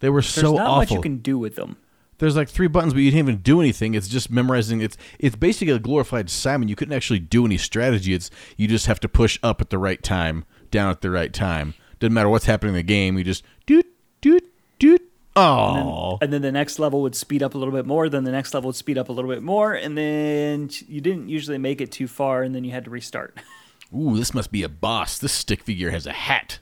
They 0.00 0.08
were 0.08 0.22
There's 0.22 0.34
so 0.34 0.54
not 0.54 0.66
awful. 0.66 0.76
much 0.78 0.90
you 0.90 1.00
can 1.02 1.18
do 1.18 1.38
with 1.38 1.54
them. 1.54 1.76
There's 2.18 2.34
like 2.36 2.48
three 2.48 2.66
buttons, 2.66 2.94
but 2.94 3.00
you 3.00 3.10
didn't 3.10 3.28
even 3.28 3.40
do 3.42 3.60
anything. 3.60 3.94
It's 3.94 4.08
just 4.08 4.30
memorizing. 4.30 4.80
It's 4.80 4.96
it's 5.18 5.36
basically 5.36 5.72
a 5.74 5.78
glorified 5.78 6.28
Simon. 6.30 6.68
You 6.68 6.76
couldn't 6.76 6.94
actually 6.94 7.18
do 7.18 7.44
any 7.46 7.58
strategy. 7.58 8.12
It's 8.12 8.30
you 8.56 8.68
just 8.68 8.86
have 8.86 9.00
to 9.00 9.08
push 9.08 9.38
up 9.42 9.60
at 9.60 9.70
the 9.70 9.78
right 9.78 10.02
time, 10.02 10.44
down 10.70 10.90
at 10.90 11.00
the 11.00 11.10
right 11.10 11.32
time. 11.32 11.74
Doesn't 11.98 12.14
matter 12.14 12.28
what's 12.28 12.46
happening 12.46 12.74
in 12.74 12.78
the 12.78 12.82
game. 12.82 13.18
You 13.18 13.24
just 13.24 13.44
doot 13.66 13.86
doot 14.20 14.44
doot. 14.78 15.02
Oh, 15.36 16.18
And 16.20 16.32
then 16.32 16.42
the 16.42 16.50
next 16.50 16.80
level 16.80 17.02
would 17.02 17.14
speed 17.14 17.42
up 17.42 17.54
a 17.54 17.58
little 17.58 17.72
bit 17.72 17.86
more, 17.86 18.08
then 18.08 18.24
the 18.24 18.32
next 18.32 18.52
level 18.52 18.68
would 18.68 18.76
speed 18.76 18.98
up 18.98 19.08
a 19.08 19.12
little 19.12 19.30
bit 19.30 19.44
more, 19.44 19.72
and 19.72 19.96
then 19.96 20.68
you 20.88 21.00
didn't 21.00 21.28
usually 21.28 21.56
make 21.56 21.80
it 21.80 21.92
too 21.92 22.08
far, 22.08 22.42
and 22.42 22.52
then 22.52 22.64
you 22.64 22.72
had 22.72 22.84
to 22.86 22.90
restart. 22.90 23.38
ooh, 23.96 24.16
this 24.16 24.34
must 24.34 24.50
be 24.50 24.64
a 24.64 24.68
boss. 24.68 25.18
This 25.18 25.32
stick 25.32 25.62
figure 25.62 25.90
has 25.92 26.04
a 26.04 26.12
hat. 26.12 26.58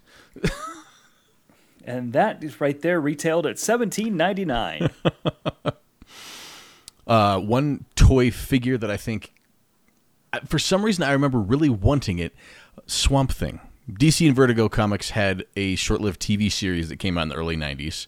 And 1.88 2.12
that 2.12 2.45
is 2.45 2.61
right 2.61 2.79
there 2.83 3.00
retailed 3.00 3.47
at 3.47 3.59
seventeen 3.59 4.15
ninety 4.15 4.45
nine. 4.45 4.91
uh, 7.07 7.41
one 7.41 7.87
toy 7.97 8.31
figure 8.31 8.77
that 8.77 8.91
I 8.91 8.99
think, 8.99 9.33
for 10.47 10.59
some 10.59 10.85
reason, 10.85 11.03
I 11.03 11.12
remember 11.12 11.38
really 11.38 11.71
wanting 11.71 12.19
it. 12.19 12.35
Swamp 12.87 13.33
Thing. 13.33 13.61
DC 13.90 14.26
and 14.26 14.37
Vertigo 14.37 14.68
Comics 14.68 15.11
had 15.11 15.45
a 15.57 15.75
short-lived 15.76 16.21
TV 16.21 16.52
series 16.52 16.88
that 16.88 16.99
came 16.99 17.16
out 17.16 17.23
in 17.23 17.28
the 17.28 17.35
early 17.35 17.57
'90s, 17.57 18.07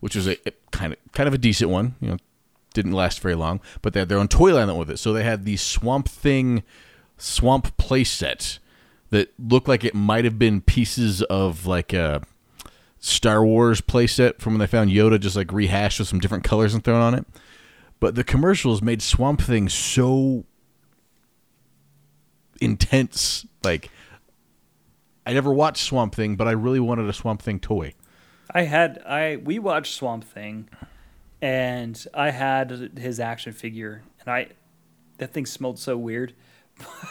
which 0.00 0.14
was 0.14 0.28
a, 0.28 0.36
kind 0.70 0.92
of 0.92 0.98
kind 1.12 1.26
of 1.26 1.34
a 1.34 1.38
decent 1.38 1.70
one. 1.70 1.96
You 2.00 2.10
know, 2.10 2.16
didn't 2.74 2.92
last 2.92 3.20
very 3.20 3.34
long, 3.34 3.60
but 3.82 3.92
they 3.92 4.00
had 4.00 4.08
their 4.08 4.18
own 4.18 4.28
toy 4.28 4.54
line 4.54 4.74
with 4.76 4.90
it. 4.90 4.98
So 4.98 5.12
they 5.12 5.24
had 5.24 5.44
the 5.44 5.56
Swamp 5.56 6.08
Thing 6.08 6.62
Swamp 7.16 7.76
playset 7.76 8.58
that 9.10 9.32
looked 9.38 9.68
like 9.68 9.84
it 9.84 9.94
might 9.94 10.24
have 10.24 10.38
been 10.38 10.60
pieces 10.60 11.22
of 11.22 11.66
like 11.66 11.92
a 11.92 12.22
Star 13.00 13.44
Wars 13.44 13.80
playset 13.80 14.40
from 14.40 14.54
when 14.54 14.60
they 14.60 14.66
found 14.66 14.90
Yoda, 14.90 15.18
just 15.18 15.36
like 15.36 15.52
rehashed 15.52 15.98
with 15.98 16.08
some 16.08 16.20
different 16.20 16.44
colors 16.44 16.74
and 16.74 16.84
thrown 16.84 17.00
on 17.00 17.14
it. 17.14 17.26
But 18.00 18.14
the 18.14 18.24
commercials 18.24 18.82
made 18.82 19.02
Swamp 19.02 19.40
Thing 19.40 19.68
so 19.68 20.44
intense. 22.60 23.46
Like, 23.64 23.90
I 25.28 25.34
never 25.34 25.52
watched 25.52 25.84
Swamp 25.84 26.14
Thing, 26.14 26.36
but 26.36 26.48
I 26.48 26.52
really 26.52 26.80
wanted 26.80 27.06
a 27.06 27.12
Swamp 27.12 27.42
Thing 27.42 27.60
toy. 27.60 27.92
I 28.50 28.62
had 28.62 29.02
I 29.06 29.36
we 29.36 29.58
watched 29.58 29.94
Swamp 29.94 30.24
Thing, 30.24 30.70
and 31.42 32.02
I 32.14 32.30
had 32.30 32.92
his 32.96 33.20
action 33.20 33.52
figure, 33.52 34.02
and 34.20 34.28
I 34.30 34.48
that 35.18 35.34
thing 35.34 35.44
smelled 35.44 35.78
so 35.78 35.98
weird. 35.98 36.32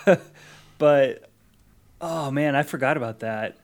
but 0.79 1.29
oh 2.01 2.31
man, 2.31 2.55
I 2.55 2.63
forgot 2.63 2.97
about 2.97 3.19
that. 3.19 3.55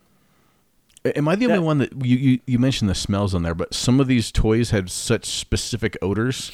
Am 1.04 1.28
I 1.28 1.36
the 1.36 1.48
only 1.48 1.58
one 1.58 1.80
that 1.80 2.06
you, 2.06 2.16
you 2.16 2.40
you 2.46 2.60
mentioned 2.60 2.92
the 2.92 2.96
smells 2.96 3.34
on 3.34 3.42
there? 3.42 3.56
But 3.56 3.74
some 3.74 4.00
of 4.00 4.06
these 4.06 4.32
toys 4.32 4.70
had 4.70 4.92
such 4.92 5.26
specific 5.26 5.98
odors. 6.00 6.52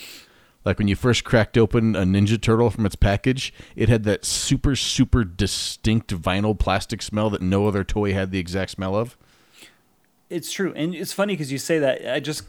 Like 0.65 0.77
when 0.77 0.87
you 0.87 0.95
first 0.95 1.23
cracked 1.23 1.57
open 1.57 1.95
a 1.95 2.03
Ninja 2.03 2.39
Turtle 2.39 2.69
from 2.69 2.85
its 2.85 2.95
package, 2.95 3.53
it 3.75 3.87
had 3.87 4.03
that 4.03 4.25
super 4.25 4.75
super 4.75 5.23
distinct 5.23 6.13
vinyl 6.13 6.57
plastic 6.57 7.01
smell 7.01 7.29
that 7.29 7.41
no 7.41 7.67
other 7.67 7.83
toy 7.83 8.13
had 8.13 8.31
the 8.31 8.39
exact 8.39 8.71
smell 8.71 8.95
of. 8.95 9.17
It's 10.29 10.51
true, 10.51 10.73
and 10.75 10.93
it's 10.93 11.13
funny 11.13 11.33
because 11.33 11.51
you 11.51 11.57
say 11.57 11.79
that. 11.79 12.13
I 12.13 12.19
just, 12.19 12.43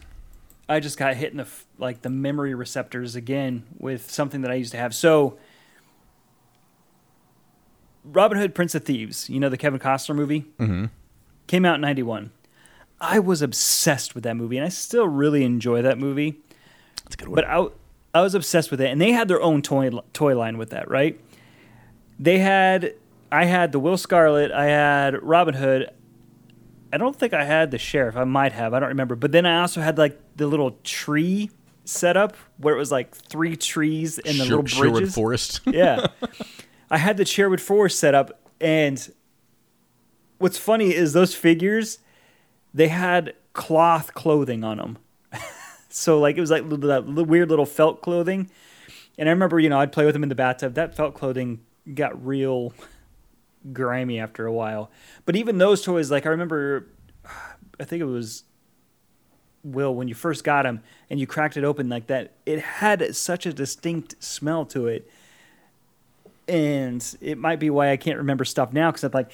I 0.68 0.80
just 0.80 0.98
got 0.98 1.14
hit 1.16 1.30
in 1.30 1.38
the 1.38 1.46
like 1.78 2.02
the 2.02 2.10
memory 2.10 2.54
receptors 2.54 3.14
again 3.14 3.64
with 3.78 4.10
something 4.10 4.42
that 4.42 4.50
I 4.50 4.54
used 4.54 4.72
to 4.72 4.78
have. 4.78 4.94
So, 4.94 5.38
Robin 8.04 8.36
Hood, 8.36 8.54
Prince 8.54 8.74
of 8.74 8.84
Thieves, 8.84 9.30
you 9.30 9.40
know 9.40 9.48
the 9.48 9.56
Kevin 9.56 9.80
Costner 9.80 10.14
movie, 10.14 10.46
mm-hmm. 10.58 10.86
came 11.46 11.64
out 11.64 11.76
in 11.76 11.80
'91. 11.80 12.32
I 13.00 13.18
was 13.18 13.40
obsessed 13.40 14.14
with 14.14 14.24
that 14.24 14.36
movie, 14.36 14.58
and 14.58 14.66
I 14.66 14.68
still 14.68 15.08
really 15.08 15.42
enjoy 15.42 15.80
that 15.80 15.96
movie. 15.96 16.38
That's 17.04 17.14
a 17.14 17.18
good 17.18 17.28
one. 17.28 17.36
But 17.36 17.44
I, 17.46 17.68
I 18.12 18.22
was 18.22 18.34
obsessed 18.34 18.70
with 18.70 18.80
it, 18.80 18.90
and 18.90 19.00
they 19.00 19.12
had 19.12 19.28
their 19.28 19.40
own 19.40 19.62
toy 19.62 19.90
toy 20.12 20.36
line 20.36 20.58
with 20.58 20.70
that, 20.70 20.90
right? 20.90 21.20
They 22.18 22.38
had, 22.38 22.94
I 23.30 23.44
had 23.44 23.72
the 23.72 23.78
Will 23.78 23.96
Scarlet, 23.96 24.50
I 24.52 24.66
had 24.66 25.22
Robin 25.22 25.54
Hood. 25.54 25.90
I 26.92 26.98
don't 26.98 27.14
think 27.14 27.32
I 27.32 27.44
had 27.44 27.70
the 27.70 27.78
sheriff. 27.78 28.16
I 28.16 28.24
might 28.24 28.52
have. 28.52 28.74
I 28.74 28.80
don't 28.80 28.88
remember. 28.88 29.14
But 29.14 29.30
then 29.30 29.46
I 29.46 29.60
also 29.60 29.80
had 29.80 29.96
like 29.96 30.20
the 30.36 30.46
little 30.48 30.76
tree 30.82 31.50
setup 31.84 32.36
where 32.58 32.74
it 32.74 32.78
was 32.78 32.90
like 32.90 33.14
three 33.14 33.56
trees 33.56 34.18
and 34.18 34.38
the 34.40 34.44
Sher- 34.44 34.56
little 34.56 34.66
Sherwood. 34.66 35.14
Forest. 35.14 35.60
yeah. 35.66 36.08
I 36.90 36.98
had 36.98 37.16
the 37.16 37.24
Sherwood 37.24 37.60
Forest 37.60 38.00
set 38.00 38.14
up, 38.14 38.40
and 38.60 39.12
what's 40.38 40.58
funny 40.58 40.92
is 40.92 41.12
those 41.12 41.34
figures, 41.34 42.00
they 42.74 42.88
had 42.88 43.34
cloth 43.52 44.12
clothing 44.14 44.64
on 44.64 44.78
them. 44.78 44.98
So 45.90 46.18
like 46.18 46.36
it 46.36 46.40
was 46.40 46.50
like 46.50 46.68
that 46.68 47.04
weird 47.06 47.50
little 47.50 47.66
felt 47.66 48.02
clothing, 48.02 48.50
and 49.18 49.28
I 49.28 49.32
remember 49.32 49.58
you 49.58 49.68
know 49.68 49.78
I'd 49.78 49.92
play 49.92 50.04
with 50.04 50.14
them 50.14 50.22
in 50.22 50.28
the 50.28 50.34
bathtub. 50.34 50.74
That 50.74 50.94
felt 50.94 51.14
clothing 51.14 51.60
got 51.94 52.24
real 52.24 52.72
grimy 53.72 54.18
after 54.18 54.46
a 54.46 54.52
while. 54.52 54.90
But 55.24 55.36
even 55.36 55.58
those 55.58 55.82
toys, 55.82 56.10
like 56.10 56.26
I 56.26 56.30
remember, 56.30 56.88
I 57.78 57.84
think 57.84 58.00
it 58.00 58.06
was 58.06 58.44
Will 59.62 59.94
when 59.94 60.08
you 60.08 60.14
first 60.14 60.44
got 60.44 60.62
them 60.62 60.82
and 61.10 61.20
you 61.20 61.26
cracked 61.26 61.56
it 61.56 61.64
open 61.64 61.88
like 61.88 62.06
that. 62.06 62.34
It 62.46 62.60
had 62.60 63.14
such 63.14 63.44
a 63.44 63.52
distinct 63.52 64.22
smell 64.22 64.64
to 64.66 64.86
it 64.86 65.10
and 66.50 67.16
it 67.20 67.38
might 67.38 67.60
be 67.60 67.70
why 67.70 67.92
I 67.92 67.96
can't 67.96 68.18
remember 68.18 68.44
stuff 68.44 68.72
now 68.72 68.90
because 68.90 69.04
I'm 69.04 69.12
like, 69.12 69.30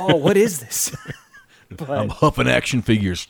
oh, 0.00 0.16
what 0.16 0.36
is 0.36 0.58
this? 0.58 0.94
but 1.76 1.90
I'm 1.90 2.08
huffing 2.08 2.48
action 2.48 2.82
figures. 2.82 3.26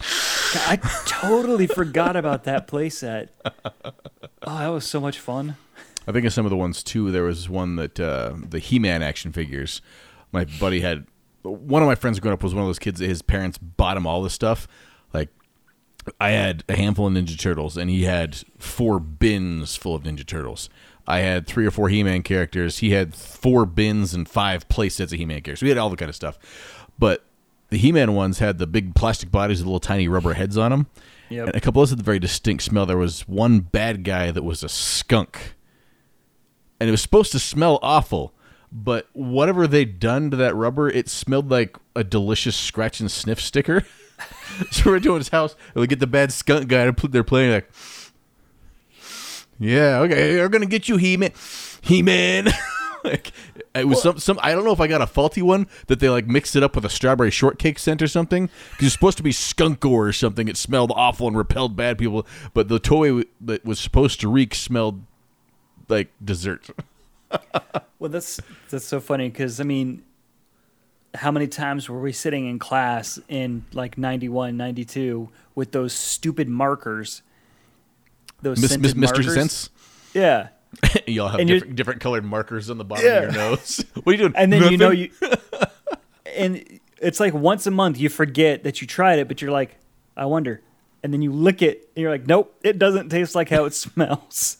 I 0.54 0.76
totally 1.06 1.66
forgot 1.66 2.16
about 2.16 2.44
that 2.44 2.68
playset. 2.68 3.28
Oh, 3.44 4.58
that 4.58 4.68
was 4.68 4.86
so 4.86 5.00
much 5.00 5.18
fun. 5.18 5.56
I 6.06 6.12
think 6.12 6.24
of 6.24 6.32
some 6.32 6.46
of 6.46 6.50
the 6.50 6.56
ones 6.56 6.82
too. 6.82 7.10
There 7.10 7.24
was 7.24 7.48
one 7.48 7.76
that 7.76 7.98
uh, 7.98 8.34
the 8.48 8.58
He-Man 8.58 9.02
action 9.02 9.32
figures. 9.32 9.82
My 10.32 10.44
buddy 10.44 10.80
had 10.80 11.06
one 11.42 11.82
of 11.82 11.86
my 11.86 11.94
friends 11.94 12.20
growing 12.20 12.34
up 12.34 12.42
was 12.42 12.54
one 12.54 12.62
of 12.62 12.68
those 12.68 12.78
kids 12.78 13.00
that 13.00 13.08
his 13.08 13.22
parents 13.22 13.58
bought 13.58 13.96
him 13.96 14.06
all 14.06 14.22
this 14.22 14.32
stuff. 14.32 14.68
Like 15.12 15.30
I 16.20 16.30
had 16.30 16.64
a 16.68 16.76
handful 16.76 17.06
of 17.06 17.12
Ninja 17.12 17.38
Turtles, 17.38 17.76
and 17.76 17.90
he 17.90 18.04
had 18.04 18.36
four 18.58 19.00
bins 19.00 19.76
full 19.76 19.94
of 19.94 20.02
Ninja 20.02 20.26
Turtles. 20.26 20.68
I 21.08 21.20
had 21.20 21.46
three 21.46 21.66
or 21.66 21.70
four 21.70 21.88
He-Man 21.88 22.22
characters. 22.22 22.78
He 22.78 22.90
had 22.90 23.14
four 23.14 23.64
bins 23.64 24.12
and 24.12 24.28
five 24.28 24.68
play 24.68 24.88
sets 24.88 25.12
of 25.12 25.18
He-Man 25.18 25.40
characters. 25.42 25.62
We 25.62 25.68
had 25.68 25.78
all 25.78 25.90
the 25.90 25.96
kind 25.96 26.08
of 26.08 26.16
stuff, 26.16 26.38
but 26.98 27.24
the 27.68 27.78
He-Man 27.78 28.14
ones 28.14 28.38
had 28.38 28.58
the 28.58 28.66
big 28.66 28.94
plastic 28.94 29.30
bodies 29.30 29.58
with 29.58 29.66
little 29.66 29.80
tiny 29.80 30.08
rubber 30.08 30.34
heads 30.34 30.56
on 30.56 30.70
them. 30.70 30.86
Yep. 31.28 31.48
And 31.48 31.56
a 31.56 31.60
couple 31.60 31.82
of 31.82 31.88
those 31.88 31.90
had 31.90 31.98
the 31.98 32.04
very 32.04 32.20
distinct 32.20 32.62
smell. 32.62 32.86
There 32.86 32.96
was 32.96 33.26
one 33.26 33.60
bad 33.60 34.04
guy 34.04 34.30
that 34.30 34.44
was 34.44 34.62
a 34.62 34.68
skunk 34.68 35.56
and 36.80 36.88
it 36.88 36.90
was 36.90 37.00
supposed 37.00 37.32
to 37.32 37.38
smell 37.38 37.78
awful. 37.82 38.32
But 38.72 39.08
whatever 39.12 39.66
they'd 39.66 39.98
done 39.98 40.30
to 40.30 40.36
that 40.38 40.54
rubber, 40.54 40.88
it 40.88 41.08
smelled 41.08 41.50
like 41.50 41.76
a 41.94 42.04
delicious 42.04 42.56
scratch 42.56 43.00
and 43.00 43.10
sniff 43.10 43.40
sticker. 43.40 43.84
so 44.70 44.90
we're 44.90 44.98
doing 44.98 45.18
his 45.18 45.28
house, 45.28 45.54
and 45.74 45.80
we 45.80 45.86
get 45.86 46.00
the 46.00 46.06
bad 46.06 46.32
skunk 46.32 46.68
guy 46.68 46.84
to 46.84 46.92
put 46.92 47.12
their 47.12 47.24
playing 47.24 47.52
like, 47.52 47.70
yeah, 49.58 50.00
okay, 50.00 50.36
we're 50.36 50.48
gonna 50.48 50.66
get 50.66 50.88
you, 50.88 50.96
He 50.96 51.16
Man, 51.16 51.32
He 51.80 52.02
Man. 52.02 52.48
like 53.06 53.32
it 53.74 53.86
was 53.86 54.02
some 54.02 54.18
some. 54.18 54.38
I 54.42 54.52
don't 54.52 54.64
know 54.64 54.72
if 54.72 54.80
I 54.80 54.86
got 54.86 55.00
a 55.00 55.06
faulty 55.06 55.42
one 55.42 55.66
that 55.86 56.00
they 56.00 56.08
like 56.08 56.26
mixed 56.26 56.56
it 56.56 56.62
up 56.62 56.74
with 56.74 56.84
a 56.84 56.90
strawberry 56.90 57.30
shortcake 57.30 57.78
scent 57.78 58.02
or 58.02 58.08
something. 58.08 58.50
Because 58.72 58.86
it's 58.86 58.92
supposed 58.94 59.16
to 59.18 59.22
be 59.22 59.32
skunk 59.32 59.84
or 59.84 60.12
something. 60.12 60.48
It 60.48 60.56
smelled 60.56 60.92
awful 60.94 61.28
and 61.28 61.36
repelled 61.36 61.76
bad 61.76 61.98
people. 61.98 62.26
But 62.54 62.68
the 62.68 62.78
toy 62.78 63.22
that 63.40 63.64
was 63.64 63.78
supposed 63.78 64.20
to 64.20 64.28
reek 64.28 64.54
smelled 64.54 65.02
like 65.88 66.08
dessert. 66.22 66.68
Well, 67.98 68.10
that's 68.10 68.40
that's 68.68 68.84
so 68.84 69.00
funny 69.00 69.28
because 69.28 69.58
I 69.58 69.64
mean, 69.64 70.02
how 71.14 71.30
many 71.30 71.46
times 71.46 71.88
were 71.88 71.98
we 71.98 72.12
sitting 72.12 72.46
in 72.46 72.58
class 72.58 73.18
in 73.28 73.64
like 73.72 73.96
91, 73.96 74.56
92 74.56 75.30
with 75.54 75.72
those 75.72 75.92
stupid 75.94 76.48
markers? 76.48 77.22
Those 78.42 78.60
Miss, 78.60 78.76
Mr. 78.76 78.96
markers? 78.96 79.34
Sense. 79.34 79.70
Yeah. 80.12 80.48
Y'all 81.06 81.28
have 81.28 81.40
And 81.40 81.48
different, 81.48 81.76
different 81.76 82.00
colored 82.00 82.24
markers 82.24 82.68
on 82.70 82.78
the 82.78 82.84
bottom 82.84 83.04
Yeah. 83.04 83.18
of 83.22 83.22
your 83.24 83.32
nose. 83.32 83.84
what 83.94 84.08
are 84.08 84.12
you 84.12 84.18
doing? 84.18 84.32
and 84.36 84.52
then 84.52 84.70
you 84.70 84.76
know 84.78 84.90
you 84.90 85.10
and 86.36 86.80
it's 87.00 87.20
like 87.20 87.34
once 87.34 87.66
a 87.66 87.70
month 87.70 87.98
you 87.98 88.08
forget 88.08 88.64
that 88.64 88.80
you 88.80 88.86
tried 88.86 89.18
it 89.18 89.28
but 89.28 89.40
you're 89.42 89.50
like 89.50 89.76
i 90.16 90.24
wonder 90.24 90.60
and 91.02 91.12
then 91.12 91.22
you 91.22 91.32
lick 91.32 91.62
it 91.62 91.88
and 91.94 92.02
you're 92.02 92.10
like 92.10 92.26
nope 92.26 92.54
it 92.62 92.78
doesn't 92.78 93.08
taste 93.10 93.34
like 93.34 93.48
how 93.48 93.64
it 93.64 93.74
smells 93.74 94.58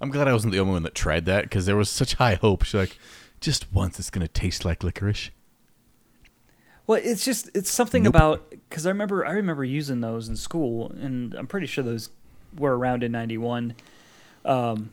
I'm 0.00 0.10
glad 0.10 0.28
I 0.28 0.32
wasn't 0.34 0.52
the 0.52 0.58
only 0.60 0.72
one 0.72 0.82
that 0.82 0.94
tried 0.94 1.24
that 1.26 1.44
because 1.44 1.64
there 1.64 1.76
was 1.76 1.88
such 1.88 2.14
high 2.14 2.34
hope. 2.34 2.64
She's 2.64 2.74
like, 2.74 2.98
just 3.40 3.72
once 3.72 3.98
it's 3.98 4.10
gonna 4.10 4.28
taste 4.28 4.62
like 4.64 4.82
licorice. 4.82 5.30
well 6.86 7.00
it's 7.02 7.24
just 7.24 7.48
it's 7.54 7.70
something 7.70 8.02
Nope. 8.02 8.14
about 8.14 8.50
because 8.50 8.86
i 8.86 8.90
remember 8.90 9.24
i 9.24 9.30
remember 9.32 9.64
using 9.64 10.00
those 10.00 10.28
in 10.28 10.36
school 10.36 10.90
and 10.90 11.32
i'm 11.34 11.46
pretty 11.46 11.66
sure 11.66 11.82
those 11.84 12.10
were 12.58 12.76
around 12.76 13.02
in 13.02 13.12
91 13.12 13.74
um 14.44 14.90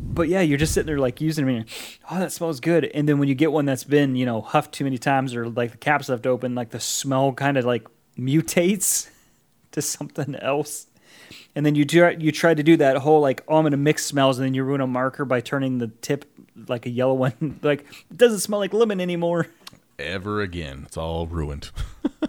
but 0.00 0.28
yeah 0.28 0.40
you're 0.40 0.58
just 0.58 0.72
sitting 0.72 0.86
there 0.86 0.98
like 0.98 1.20
using 1.20 1.46
them 1.46 1.56
and 1.56 1.64
oh 2.10 2.18
that 2.18 2.32
smells 2.32 2.60
good 2.60 2.84
and 2.86 3.08
then 3.08 3.18
when 3.18 3.28
you 3.28 3.34
get 3.34 3.52
one 3.52 3.64
that's 3.64 3.84
been 3.84 4.16
you 4.16 4.24
know 4.24 4.40
huffed 4.40 4.72
too 4.72 4.84
many 4.84 4.98
times 4.98 5.34
or 5.34 5.48
like 5.48 5.72
the 5.72 5.76
cap's 5.76 6.08
left 6.08 6.26
open 6.26 6.54
like 6.54 6.70
the 6.70 6.80
smell 6.80 7.32
kind 7.32 7.56
of 7.56 7.64
like 7.64 7.86
mutates 8.18 9.08
to 9.72 9.82
something 9.82 10.34
else 10.36 10.86
and 11.54 11.66
then 11.66 11.74
you 11.74 11.84
try, 11.84 12.10
you 12.10 12.30
try 12.30 12.54
to 12.54 12.62
do 12.62 12.76
that 12.76 12.96
whole 12.98 13.20
like 13.20 13.42
oh 13.48 13.56
I'm 13.56 13.64
gonna 13.64 13.76
mix 13.76 14.06
smells 14.06 14.38
and 14.38 14.46
then 14.46 14.54
you 14.54 14.64
ruin 14.64 14.80
a 14.80 14.86
marker 14.86 15.24
by 15.24 15.40
turning 15.40 15.78
the 15.78 15.88
tip 15.88 16.24
like 16.68 16.86
a 16.86 16.90
yellow 16.90 17.14
one 17.14 17.58
like 17.62 17.80
it 18.10 18.16
doesn't 18.16 18.40
smell 18.40 18.60
like 18.60 18.72
lemon 18.72 19.00
anymore 19.00 19.48
Ever 19.98 20.42
again, 20.42 20.84
it's 20.86 20.96
all 20.96 21.26
ruined. 21.26 21.72
all 22.22 22.28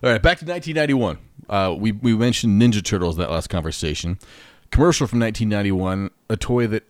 right, 0.00 0.22
back 0.22 0.38
to 0.38 0.44
1991. 0.44 1.18
Uh, 1.48 1.74
we 1.76 1.90
we 1.90 2.16
mentioned 2.16 2.62
Ninja 2.62 2.84
Turtles 2.84 3.16
in 3.16 3.22
that 3.22 3.32
last 3.32 3.48
conversation. 3.48 4.18
Commercial 4.70 5.06
from 5.06 5.20
1991, 5.20 6.10
a 6.28 6.36
toy 6.36 6.66
that 6.66 6.84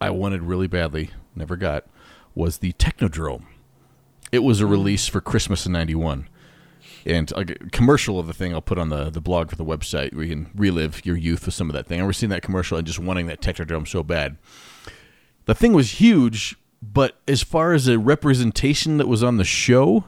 I 0.00 0.10
wanted 0.10 0.42
really 0.42 0.66
badly, 0.66 1.10
never 1.34 1.56
got, 1.56 1.86
was 2.34 2.58
the 2.58 2.72
Technodrome. 2.74 3.44
It 4.32 4.40
was 4.40 4.60
a 4.60 4.64
hmm. 4.64 4.70
release 4.70 5.06
for 5.06 5.20
Christmas 5.20 5.66
in 5.66 5.72
'91, 5.72 6.28
and 7.06 7.32
a 7.32 7.44
commercial 7.44 8.18
of 8.18 8.26
the 8.26 8.32
thing 8.32 8.52
I'll 8.52 8.60
put 8.60 8.78
on 8.78 8.88
the 8.88 9.10
the 9.10 9.20
blog 9.20 9.50
for 9.50 9.56
the 9.56 9.64
website 9.64 10.14
where 10.14 10.24
you 10.24 10.30
can 10.34 10.50
relive 10.54 11.04
your 11.04 11.16
youth 11.16 11.46
with 11.46 11.54
some 11.54 11.68
of 11.68 11.74
that 11.74 11.86
thing. 11.86 11.96
I 11.96 12.00
remember 12.00 12.12
seeing 12.14 12.30
that 12.30 12.42
commercial 12.42 12.78
and 12.78 12.86
just 12.86 12.98
wanting 12.98 13.26
that 13.26 13.40
Technodrome 13.40 13.86
so 13.86 14.02
bad. 14.02 14.36
The 15.46 15.54
thing 15.54 15.72
was 15.72 16.00
huge, 16.00 16.56
but 16.82 17.18
as 17.28 17.42
far 17.42 17.72
as 17.72 17.86
a 17.86 17.98
representation 17.98 18.96
that 18.96 19.06
was 19.06 19.22
on 19.22 19.36
the 19.36 19.44
show, 19.44 20.04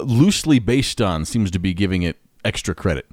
loosely 0.00 0.58
based 0.58 1.00
on 1.00 1.24
seems 1.24 1.50
to 1.50 1.58
be 1.58 1.74
giving 1.74 2.02
it 2.02 2.16
extra 2.44 2.74
credit. 2.74 3.06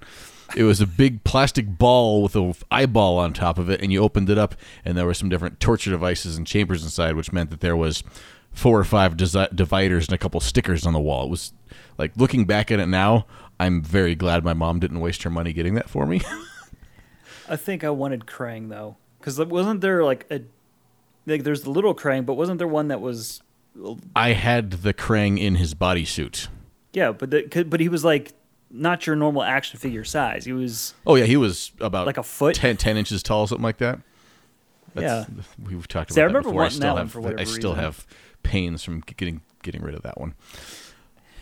It 0.56 0.64
was 0.64 0.82
a 0.82 0.88
big 0.88 1.24
plastic 1.24 1.78
ball 1.78 2.24
with 2.24 2.36
an 2.36 2.54
eyeball 2.70 3.18
on 3.18 3.34
top 3.34 3.58
of 3.58 3.70
it, 3.70 3.82
and 3.82 3.92
you 3.92 4.02
opened 4.02 4.30
it 4.30 4.38
up, 4.38 4.56
and 4.84 4.98
there 4.98 5.06
were 5.06 5.14
some 5.14 5.30
different 5.30 5.60
torture 5.60 5.90
devices 5.92 6.36
and 6.38 6.46
chambers 6.46 6.84
inside, 6.84 7.16
which 7.16 7.32
meant 7.32 7.50
that 7.52 7.62
there 7.62 7.78
was 7.78 8.04
four 8.52 8.78
or 8.78 8.84
five 8.84 9.16
desi- 9.16 9.56
dividers 9.56 10.08
and 10.08 10.14
a 10.14 10.18
couple 10.18 10.40
stickers 10.42 10.86
on 10.86 10.94
the 10.94 11.00
wall. 11.00 11.26
It 11.26 11.30
was 11.30 11.54
like 11.98 12.12
looking 12.18 12.46
back 12.46 12.72
at 12.72 12.80
it 12.80 12.88
now, 12.88 13.26
I'm 13.60 13.82
very 13.82 14.16
glad 14.16 14.44
my 14.44 14.54
mom 14.54 14.80
didn't 14.80 15.00
waste 15.00 15.24
her 15.24 15.30
money 15.30 15.54
getting 15.54 15.76
that 15.76 15.90
for 15.90 16.06
me. 16.06 16.22
I 17.48 17.56
think 17.56 17.84
I 17.84 17.90
wanted 17.92 18.26
Krang 18.26 18.70
though, 18.70 18.98
because 19.20 19.38
wasn't 19.40 19.82
there 19.82 20.04
like 20.04 20.26
a 20.32 20.42
like 21.28 21.44
there's 21.44 21.62
the 21.62 21.70
little 21.70 21.94
Krang, 21.94 22.26
but 22.26 22.34
wasn't 22.34 22.58
there 22.58 22.68
one 22.68 22.88
that 22.88 23.02
was 23.02 23.42
I 24.16 24.34
had 24.34 24.72
the 24.72 24.94
Krang 24.94 25.40
in 25.40 25.56
his 25.56 25.76
bodysuit. 25.76 26.48
yeah, 26.94 27.12
but 27.12 27.30
the, 27.30 27.66
but 27.70 27.80
he 27.80 27.88
was 27.88 28.04
like 28.04 28.34
not 28.72 29.06
your 29.06 29.16
normal 29.16 29.44
action 29.44 29.80
figure 29.80 30.04
size. 30.04 30.46
He 30.46 30.54
was 30.54 30.94
Oh 31.06 31.16
yeah, 31.16 31.26
he 31.26 31.38
was 31.38 31.72
about 31.80 32.08
Like 32.08 32.18
a 32.18 32.24
foot? 32.24 32.56
10, 32.56 32.78
10 32.78 32.98
inches 32.98 33.22
tall, 33.24 33.48
something 33.48 33.64
like 33.64 33.78
that. 33.78 34.00
Yeah. 34.96 35.26
we've 35.64 35.88
talked 35.88 36.12
about 36.12 36.16
See, 36.16 36.22
I 36.22 36.26
remember 36.26 36.50
before. 36.50 36.64
I 36.66 36.70
still 36.70 36.96
that 36.96 37.02
have 37.02 37.16
I 37.40 37.44
still 37.46 37.72
reason. 37.72 37.76
have 37.84 38.08
pains 38.44 38.84
from 38.84 39.02
getting 39.02 39.42
getting 39.64 39.82
rid 39.82 39.96
of 39.96 40.02
that 40.04 40.20
one. 40.20 40.34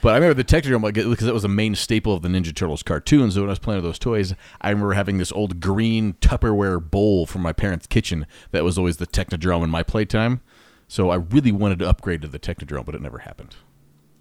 But 0.01 0.09
I 0.13 0.15
remember 0.15 0.33
the 0.35 0.45
Technodrome 0.45 0.93
because 0.93 1.25
that 1.25 1.33
was 1.33 1.43
a 1.43 1.49
main 1.49 1.75
staple 1.75 2.13
of 2.13 2.21
the 2.21 2.29
Ninja 2.29 2.55
Turtles 2.55 2.83
cartoons. 2.83 3.33
So 3.35 3.41
when 3.41 3.49
I 3.49 3.51
was 3.51 3.59
playing 3.59 3.81
with 3.81 3.89
those 3.89 3.99
toys, 3.99 4.33
I 4.61 4.69
remember 4.69 4.93
having 4.93 5.17
this 5.17 5.31
old 5.33 5.59
green 5.59 6.13
Tupperware 6.21 6.79
bowl 6.89 7.25
from 7.25 7.41
my 7.41 7.51
parents' 7.51 7.85
kitchen 7.85 8.25
that 8.51 8.63
was 8.63 8.77
always 8.77 8.97
the 8.97 9.07
Technodrome 9.07 9.63
in 9.63 9.69
my 9.69 9.83
playtime. 9.83 10.39
So 10.87 11.09
I 11.09 11.15
really 11.15 11.51
wanted 11.51 11.79
to 11.79 11.89
upgrade 11.89 12.21
to 12.21 12.27
the 12.29 12.39
Technodrome, 12.39 12.85
but 12.85 12.95
it 12.95 13.01
never 13.01 13.19
happened. 13.19 13.55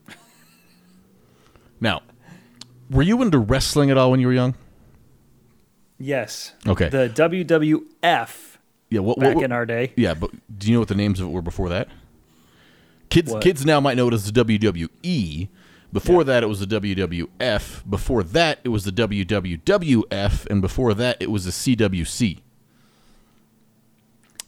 now, 1.81 2.03
were 2.91 3.03
you 3.03 3.21
into 3.23 3.39
wrestling 3.39 3.91
at 3.91 3.97
all 3.99 4.11
when 4.11 4.21
you 4.21 4.27
were 4.27 4.33
young? 4.33 4.55
Yes. 5.99 6.53
Okay. 6.67 6.89
The 6.89 7.09
WWF 7.15 8.57
Yeah, 8.91 9.01
what, 9.01 9.19
back 9.19 9.37
what, 9.37 9.45
in 9.45 9.53
our 9.53 9.67
day. 9.67 9.93
Yeah, 9.97 10.15
but 10.15 10.31
do 10.57 10.69
you 10.69 10.75
know 10.75 10.81
what 10.81 10.89
the 10.89 10.95
names 10.95 11.21
of 11.21 11.29
it 11.29 11.31
were 11.31 11.43
before 11.43 11.69
that? 11.71 11.89
Kids 13.11 13.33
What? 13.33 13.43
kids 13.43 13.65
now 13.65 13.81
might 13.81 13.97
know 13.97 14.09
it 14.09 14.15
as 14.15 14.31
the 14.31 14.45
WWE. 14.45 15.49
Before 15.93 16.23
that, 16.25 16.43
it 16.43 16.47
was 16.47 16.61
the 16.61 16.67
WWF. 16.67 17.89
Before 17.89 18.23
that, 18.23 18.61
it 18.63 18.69
was 18.69 18.85
the 18.85 18.93
WWWF, 18.93 20.47
and 20.51 20.61
before 20.61 20.93
that, 20.93 21.17
it 21.19 21.31
was 21.31 21.47
the 21.47 21.51
CWC. 21.51 22.41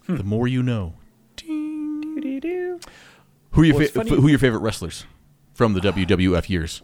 Hmm. 0.06 0.16
The 0.16 0.24
more 0.24 0.46
you 0.46 0.62
know. 0.62 0.94
Doo-doo-doo. 1.36 2.80
Who 3.52 3.62
are 3.62 3.64
your 3.64 3.88
fa- 3.88 4.02
who 4.02 4.26
are 4.26 4.30
your 4.30 4.38
favorite 4.38 4.60
wrestlers 4.60 5.06
from 5.54 5.72
the 5.72 5.80
WWF 5.80 6.50
years? 6.50 6.82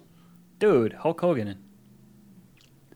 Dude, 0.58 0.94
Hulk 0.94 1.20
Hogan. 1.20 1.58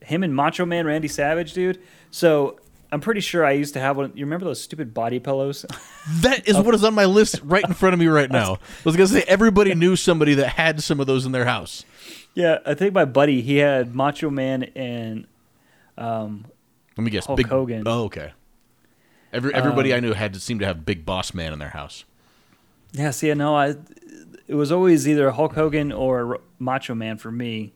Him 0.02 0.22
and 0.22 0.34
Macho 0.34 0.64
Man 0.64 0.86
Randy 0.86 1.08
Savage, 1.08 1.52
dude. 1.52 1.80
So 2.10 2.58
I'm 2.90 3.00
pretty 3.00 3.20
sure 3.20 3.44
I 3.44 3.52
used 3.52 3.74
to 3.74 3.80
have 3.80 3.96
one. 3.96 4.12
You 4.14 4.24
remember 4.24 4.46
those 4.46 4.60
stupid 4.60 4.94
body 4.94 5.18
pillows? 5.20 5.64
That 6.22 6.48
is 6.48 6.56
what 6.56 6.74
is 6.74 6.82
on 6.82 6.94
my 6.94 7.04
list 7.04 7.40
right 7.44 7.62
in 7.62 7.74
front 7.74 7.92
of 7.92 8.00
me 8.00 8.06
right 8.06 8.30
now. 8.32 8.54
I 8.54 8.58
was 8.86 8.96
gonna 8.96 9.06
say 9.06 9.22
everybody 9.28 9.74
knew 9.74 9.96
somebody 9.96 10.32
that 10.34 10.48
had 10.48 10.82
some 10.82 10.98
of 10.98 11.06
those 11.06 11.26
in 11.26 11.32
their 11.32 11.44
house. 11.44 11.84
yeah, 12.34 12.58
I 12.64 12.72
think 12.72 12.94
my 12.94 13.04
buddy 13.04 13.42
he 13.42 13.56
had 13.58 13.94
Macho 13.94 14.30
Man 14.30 14.62
and 14.74 15.26
um, 15.98 16.46
Let 16.96 17.04
me 17.04 17.10
guess. 17.10 17.26
Hulk 17.26 17.36
big 17.36 17.48
Hogan. 17.48 17.82
Oh, 17.86 18.04
okay. 18.04 18.32
Every 19.30 19.52
everybody 19.54 19.92
I 19.94 20.00
knew 20.00 20.14
had 20.14 20.32
to 20.32 20.40
seem 20.40 20.58
to 20.60 20.64
have 20.66 20.86
Big 20.86 21.04
Boss 21.04 21.34
Man 21.34 21.52
in 21.52 21.58
their 21.58 21.68
house. 21.68 22.04
yeah. 22.92 23.10
See, 23.10 23.30
I 23.30 23.34
know 23.34 23.54
I 23.54 23.76
it 24.50 24.54
was 24.56 24.72
always 24.72 25.06
either 25.06 25.30
Hulk 25.30 25.54
Hogan 25.54 25.92
or 25.92 26.40
Macho 26.58 26.94
Man 26.94 27.16
for 27.18 27.30
me. 27.30 27.72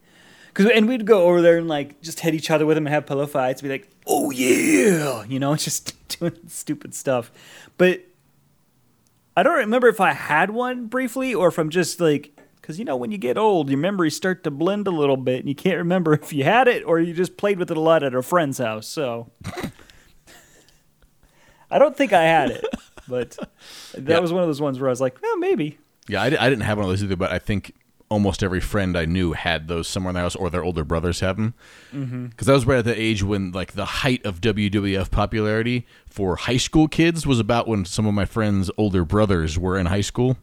Cause, 0.54 0.66
and 0.74 0.88
we'd 0.88 1.04
go 1.06 1.24
over 1.26 1.40
there 1.42 1.58
and 1.58 1.68
like 1.68 2.00
just 2.00 2.20
hit 2.20 2.34
each 2.34 2.50
other 2.50 2.66
with 2.66 2.76
them 2.76 2.86
and 2.86 2.94
have 2.94 3.06
pillow 3.06 3.26
fights. 3.26 3.60
Be 3.62 3.68
like, 3.68 3.88
"Oh 4.06 4.30
yeah," 4.30 5.24
you 5.24 5.38
know, 5.38 5.54
just 5.68 5.94
doing 6.18 6.36
stupid 6.48 6.94
stuff. 6.94 7.30
But 7.76 8.02
I 9.36 9.42
don't 9.42 9.56
remember 9.58 9.88
if 9.88 10.00
I 10.00 10.12
had 10.12 10.50
one 10.50 10.86
briefly 10.86 11.34
or 11.34 11.48
if 11.48 11.58
I'm 11.58 11.70
just 11.70 12.00
like, 12.00 12.38
because 12.56 12.78
you 12.78 12.84
know, 12.84 12.96
when 12.96 13.10
you 13.10 13.18
get 13.18 13.36
old, 13.36 13.68
your 13.68 13.78
memories 13.78 14.14
start 14.16 14.44
to 14.44 14.50
blend 14.52 14.86
a 14.86 14.92
little 14.92 15.16
bit, 15.16 15.40
and 15.40 15.48
you 15.48 15.56
can't 15.56 15.78
remember 15.78 16.12
if 16.14 16.32
you 16.32 16.44
had 16.44 16.68
it 16.68 16.84
or 16.84 17.00
you 17.00 17.12
just 17.14 17.36
played 17.36 17.58
with 17.58 17.70
it 17.70 17.76
a 17.76 17.80
lot 17.80 18.02
at 18.04 18.14
a 18.14 18.22
friend's 18.22 18.58
house. 18.58 18.86
So 18.86 19.30
I 21.70 21.78
don't 21.78 21.96
think 21.96 22.12
I 22.12 22.22
had 22.22 22.50
it, 22.50 22.64
but 23.08 23.36
that 23.94 24.08
Yeah. 24.08 24.18
was 24.20 24.32
one 24.32 24.42
of 24.42 24.48
those 24.48 24.60
ones 24.60 24.78
where 24.78 24.88
I 24.88 24.92
was 24.92 25.00
like, 25.00 25.20
well, 25.22 25.36
maybe. 25.38 25.78
Yeah, 26.08 26.22
I, 26.22 26.26
I 26.26 26.50
didn't 26.50 26.60
have 26.60 26.78
one 26.78 26.84
of 26.84 26.90
those 26.90 27.02
either, 27.02 27.16
but 27.16 27.32
I 27.32 27.38
think 27.38 27.74
almost 28.10 28.42
every 28.42 28.60
friend 28.60 28.96
I 28.96 29.06
knew 29.06 29.32
had 29.32 29.66
those 29.68 29.88
somewhere 29.88 30.10
in 30.10 30.14
their 30.14 30.22
house, 30.22 30.36
or 30.36 30.50
their 30.50 30.62
older 30.62 30.84
brothers 30.84 31.20
have 31.20 31.36
them. 31.36 31.54
Because 31.90 32.04
mm-hmm. 32.06 32.50
I 32.50 32.52
was 32.52 32.66
right 32.66 32.78
at 32.78 32.84
the 32.84 33.00
age 33.00 33.22
when, 33.22 33.52
like, 33.52 33.72
the 33.72 33.86
height 33.86 34.24
of 34.24 34.40
WWF 34.40 35.10
popularity 35.10 35.86
for 36.06 36.36
high 36.36 36.58
school 36.58 36.86
kids 36.86 37.26
was 37.26 37.40
about 37.40 37.66
when 37.66 37.84
some 37.84 38.06
of 38.06 38.14
my 38.14 38.24
friends' 38.24 38.70
older 38.76 39.04
brothers 39.04 39.58
were 39.58 39.78
in 39.78 39.86
high 39.86 40.02
school. 40.02 40.36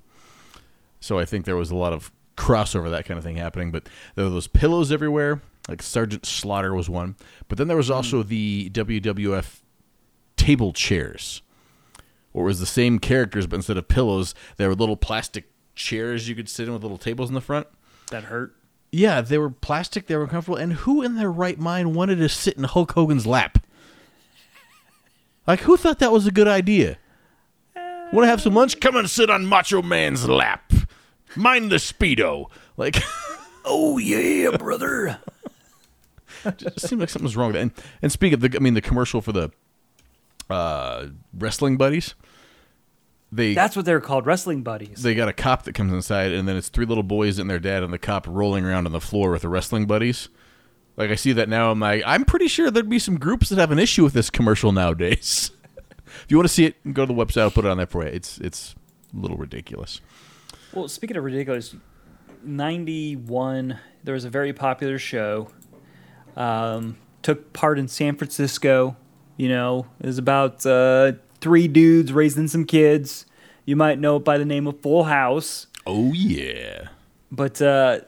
So 0.99 1.19
I 1.19 1.25
think 1.25 1.45
there 1.45 1.55
was 1.55 1.71
a 1.71 1.75
lot 1.75 1.93
of 1.93 2.11
crossover, 2.35 2.89
that 2.89 3.05
kind 3.05 3.17
of 3.17 3.23
thing 3.23 3.37
happening. 3.37 3.71
But 3.71 3.87
there 4.15 4.25
were 4.25 4.31
those 4.31 4.47
pillows 4.47 4.91
everywhere. 4.91 5.41
Like 5.69 5.81
Sergeant 5.81 6.25
Slaughter 6.25 6.73
was 6.73 6.89
one. 6.89 7.15
But 7.47 7.57
then 7.57 7.67
there 7.67 7.77
was 7.77 7.91
also 7.91 8.23
mm. 8.23 8.27
the 8.27 8.69
WWF 8.71 9.61
table 10.35 10.73
chairs. 10.73 11.41
Or 12.33 12.43
it 12.43 12.47
was 12.47 12.59
the 12.59 12.65
same 12.65 12.97
characters, 12.99 13.45
but 13.45 13.57
instead 13.57 13.77
of 13.77 13.87
pillows, 13.87 14.33
there 14.57 14.69
were 14.69 14.75
little 14.75 14.95
plastic 14.95 15.50
chairs 15.75 16.27
you 16.29 16.35
could 16.35 16.49
sit 16.49 16.67
in 16.67 16.73
with 16.73 16.81
little 16.83 16.97
tables 16.97 17.29
in 17.29 17.33
the 17.35 17.41
front. 17.41 17.67
That 18.09 18.25
hurt. 18.25 18.55
Yeah, 18.91 19.21
they 19.21 19.37
were 19.37 19.49
plastic, 19.49 20.07
they 20.07 20.15
were 20.17 20.27
comfortable, 20.27 20.57
and 20.57 20.73
who 20.73 21.01
in 21.01 21.15
their 21.15 21.31
right 21.31 21.57
mind 21.57 21.95
wanted 21.95 22.17
to 22.17 22.27
sit 22.29 22.57
in 22.57 22.63
Hulk 22.65 22.91
Hogan's 22.91 23.25
lap? 23.25 23.65
Like, 25.47 25.61
who 25.61 25.77
thought 25.77 25.99
that 25.99 26.11
was 26.11 26.27
a 26.27 26.31
good 26.31 26.47
idea? 26.47 26.97
Want 27.75 28.23
to 28.25 28.27
have 28.27 28.41
some 28.41 28.53
lunch? 28.53 28.79
Come 28.81 28.97
and 28.97 29.09
sit 29.09 29.29
on 29.29 29.45
Macho 29.45 29.81
Man's 29.81 30.27
lap. 30.27 30.73
Mind 31.35 31.71
the 31.71 31.77
Speedo. 31.77 32.47
Like, 32.75 32.97
Oh 33.65 33.97
yeah, 33.97 34.57
brother. 34.57 35.19
it 36.45 36.57
just 36.57 36.87
seemed 36.87 36.99
like 36.99 37.09
something 37.09 37.23
was 37.25 37.37
wrong 37.37 37.47
with 37.47 37.55
it. 37.55 37.61
And, 37.61 37.71
and 38.01 38.11
speaking 38.11 38.33
of 38.33 38.41
the, 38.41 38.57
I 38.57 38.59
mean, 38.59 38.73
the 38.73 38.81
commercial 38.81 39.21
for 39.21 39.31
the 39.31 39.51
uh, 40.49 41.07
wrestling 41.33 41.77
buddies, 41.77 42.15
they 43.31 43.53
That's 43.53 43.75
what 43.75 43.85
they're 43.85 44.01
called, 44.01 44.25
wrestling 44.25 44.61
buddies. 44.61 45.01
they 45.03 45.15
got 45.15 45.29
a 45.29 45.33
cop 45.33 45.63
that 45.63 45.73
comes 45.73 45.93
inside, 45.93 46.31
and 46.31 46.47
then 46.47 46.57
it's 46.57 46.69
three 46.69 46.85
little 46.85 47.03
boys 47.03 47.39
and 47.39 47.49
their 47.49 47.59
dad, 47.59 47.83
and 47.83 47.93
the 47.93 47.97
cop 47.97 48.27
rolling 48.27 48.65
around 48.65 48.85
on 48.85 48.91
the 48.91 49.01
floor 49.01 49.31
with 49.31 49.43
the 49.43 49.49
wrestling 49.49 49.85
buddies. 49.85 50.29
Like 50.97 51.09
I 51.09 51.15
see 51.15 51.31
that 51.33 51.47
now, 51.47 51.71
I'm 51.71 51.79
like, 51.79 52.03
I'm 52.05 52.25
pretty 52.25 52.47
sure 52.47 52.69
there'd 52.69 52.89
be 52.89 52.99
some 52.99 53.17
groups 53.17 53.49
that 53.49 53.57
have 53.57 53.71
an 53.71 53.79
issue 53.79 54.03
with 54.03 54.13
this 54.13 54.29
commercial 54.29 54.71
nowadays. 54.71 55.51
if 56.07 56.25
you 56.27 56.37
want 56.37 56.47
to 56.47 56.53
see 56.53 56.65
it, 56.65 56.93
go 56.93 57.05
to 57.05 57.13
the 57.13 57.25
website. 57.25 57.41
I'll 57.41 57.51
put 57.51 57.65
it 57.65 57.71
on 57.71 57.77
there 57.77 57.87
for 57.87 58.03
you. 58.03 58.09
It's 58.09 58.37
it's 58.39 58.75
a 59.15 59.19
little 59.19 59.37
ridiculous. 59.37 60.01
Well, 60.73 60.87
speaking 60.87 61.17
of 61.17 61.23
ridiculous, 61.23 61.75
91, 62.43 63.79
there 64.03 64.13
was 64.13 64.25
a 64.25 64.29
very 64.29 64.53
popular 64.53 64.97
show. 64.97 65.49
Um, 66.35 66.97
took 67.21 67.53
part 67.53 67.77
in 67.79 67.87
San 67.87 68.15
Francisco. 68.15 68.95
You 69.37 69.49
know, 69.49 69.87
it 69.99 70.05
was 70.05 70.17
about 70.17 70.65
uh, 70.65 71.13
three 71.41 71.67
dudes 71.67 72.13
raising 72.13 72.47
some 72.47 72.65
kids. 72.65 73.25
You 73.65 73.75
might 73.75 73.99
know 73.99 74.17
it 74.17 74.23
by 74.23 74.37
the 74.37 74.45
name 74.45 74.67
of 74.67 74.79
Full 74.81 75.05
House. 75.05 75.67
Oh 75.85 76.13
yeah, 76.13 76.89
But 77.31 77.61
uh, 77.61 78.01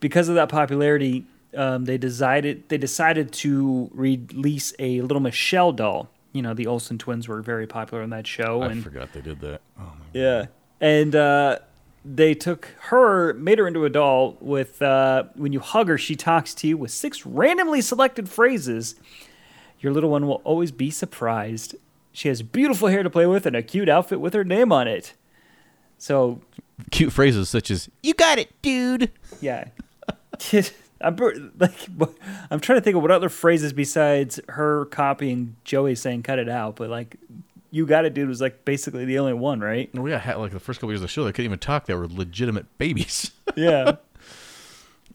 because 0.00 0.28
of 0.28 0.34
that 0.36 0.48
popularity, 0.48 1.26
um, 1.54 1.84
they 1.84 1.98
decided 1.98 2.68
they 2.68 2.78
decided 2.78 3.32
to 3.32 3.90
release 3.92 4.72
a 4.78 5.02
little 5.02 5.20
Michelle 5.20 5.72
doll. 5.72 6.08
You 6.32 6.42
know, 6.42 6.54
the 6.54 6.66
Olsen 6.66 6.98
twins 6.98 7.28
were 7.28 7.42
very 7.42 7.66
popular 7.66 8.02
in 8.02 8.10
that 8.10 8.26
show, 8.26 8.62
I 8.62 8.68
and 8.68 8.82
forgot 8.82 9.12
they 9.12 9.20
did 9.20 9.40
that. 9.40 9.60
Oh 9.78 9.82
my 9.98 10.04
yeah, 10.12 10.46
and 10.80 11.14
uh, 11.14 11.58
they 12.04 12.34
took 12.34 12.68
her, 12.80 13.34
made 13.34 13.58
her 13.58 13.66
into 13.66 13.84
a 13.84 13.90
doll. 13.90 14.36
With 14.40 14.80
uh, 14.80 15.24
when 15.34 15.52
you 15.52 15.60
hug 15.60 15.88
her, 15.88 15.98
she 15.98 16.16
talks 16.16 16.54
to 16.54 16.68
you 16.68 16.76
with 16.78 16.90
six 16.90 17.26
randomly 17.26 17.80
selected 17.82 18.28
phrases. 18.28 18.94
Your 19.80 19.92
little 19.92 20.10
one 20.10 20.26
will 20.26 20.40
always 20.44 20.72
be 20.72 20.90
surprised. 20.90 21.76
She 22.18 22.26
has 22.26 22.42
beautiful 22.42 22.88
hair 22.88 23.04
to 23.04 23.10
play 23.10 23.26
with 23.26 23.46
and 23.46 23.54
a 23.54 23.62
cute 23.62 23.88
outfit 23.88 24.20
with 24.20 24.34
her 24.34 24.42
name 24.42 24.72
on 24.72 24.88
it. 24.88 25.14
So 25.98 26.40
Cute 26.90 27.12
phrases 27.12 27.48
such 27.48 27.70
as 27.70 27.88
"You 28.02 28.12
got 28.12 28.40
it, 28.40 28.50
dude." 28.60 29.12
yeah, 29.40 29.68
I'm 31.00 31.14
like 31.60 31.88
I'm 32.50 32.58
trying 32.58 32.78
to 32.78 32.80
think 32.80 32.96
of 32.96 33.02
what 33.02 33.12
other 33.12 33.28
phrases 33.28 33.72
besides 33.72 34.40
her 34.48 34.86
copying 34.86 35.54
Joey 35.62 35.94
saying 35.94 36.24
"cut 36.24 36.40
it 36.40 36.48
out," 36.48 36.74
but 36.74 36.90
like 36.90 37.14
"you 37.70 37.86
got 37.86 38.04
it, 38.04 38.14
dude" 38.14 38.28
was 38.28 38.40
like 38.40 38.64
basically 38.64 39.04
the 39.04 39.20
only 39.20 39.34
one, 39.34 39.60
right? 39.60 39.88
Oh 39.96 40.04
yeah, 40.06 40.34
like 40.36 40.50
the 40.50 40.58
first 40.58 40.80
couple 40.80 40.90
years 40.90 40.98
of 41.00 41.02
the 41.02 41.08
show, 41.12 41.22
they 41.22 41.30
couldn't 41.30 41.44
even 41.44 41.60
talk. 41.60 41.86
They 41.86 41.94
were 41.94 42.08
legitimate 42.08 42.66
babies. 42.78 43.30
Yeah. 43.56 43.96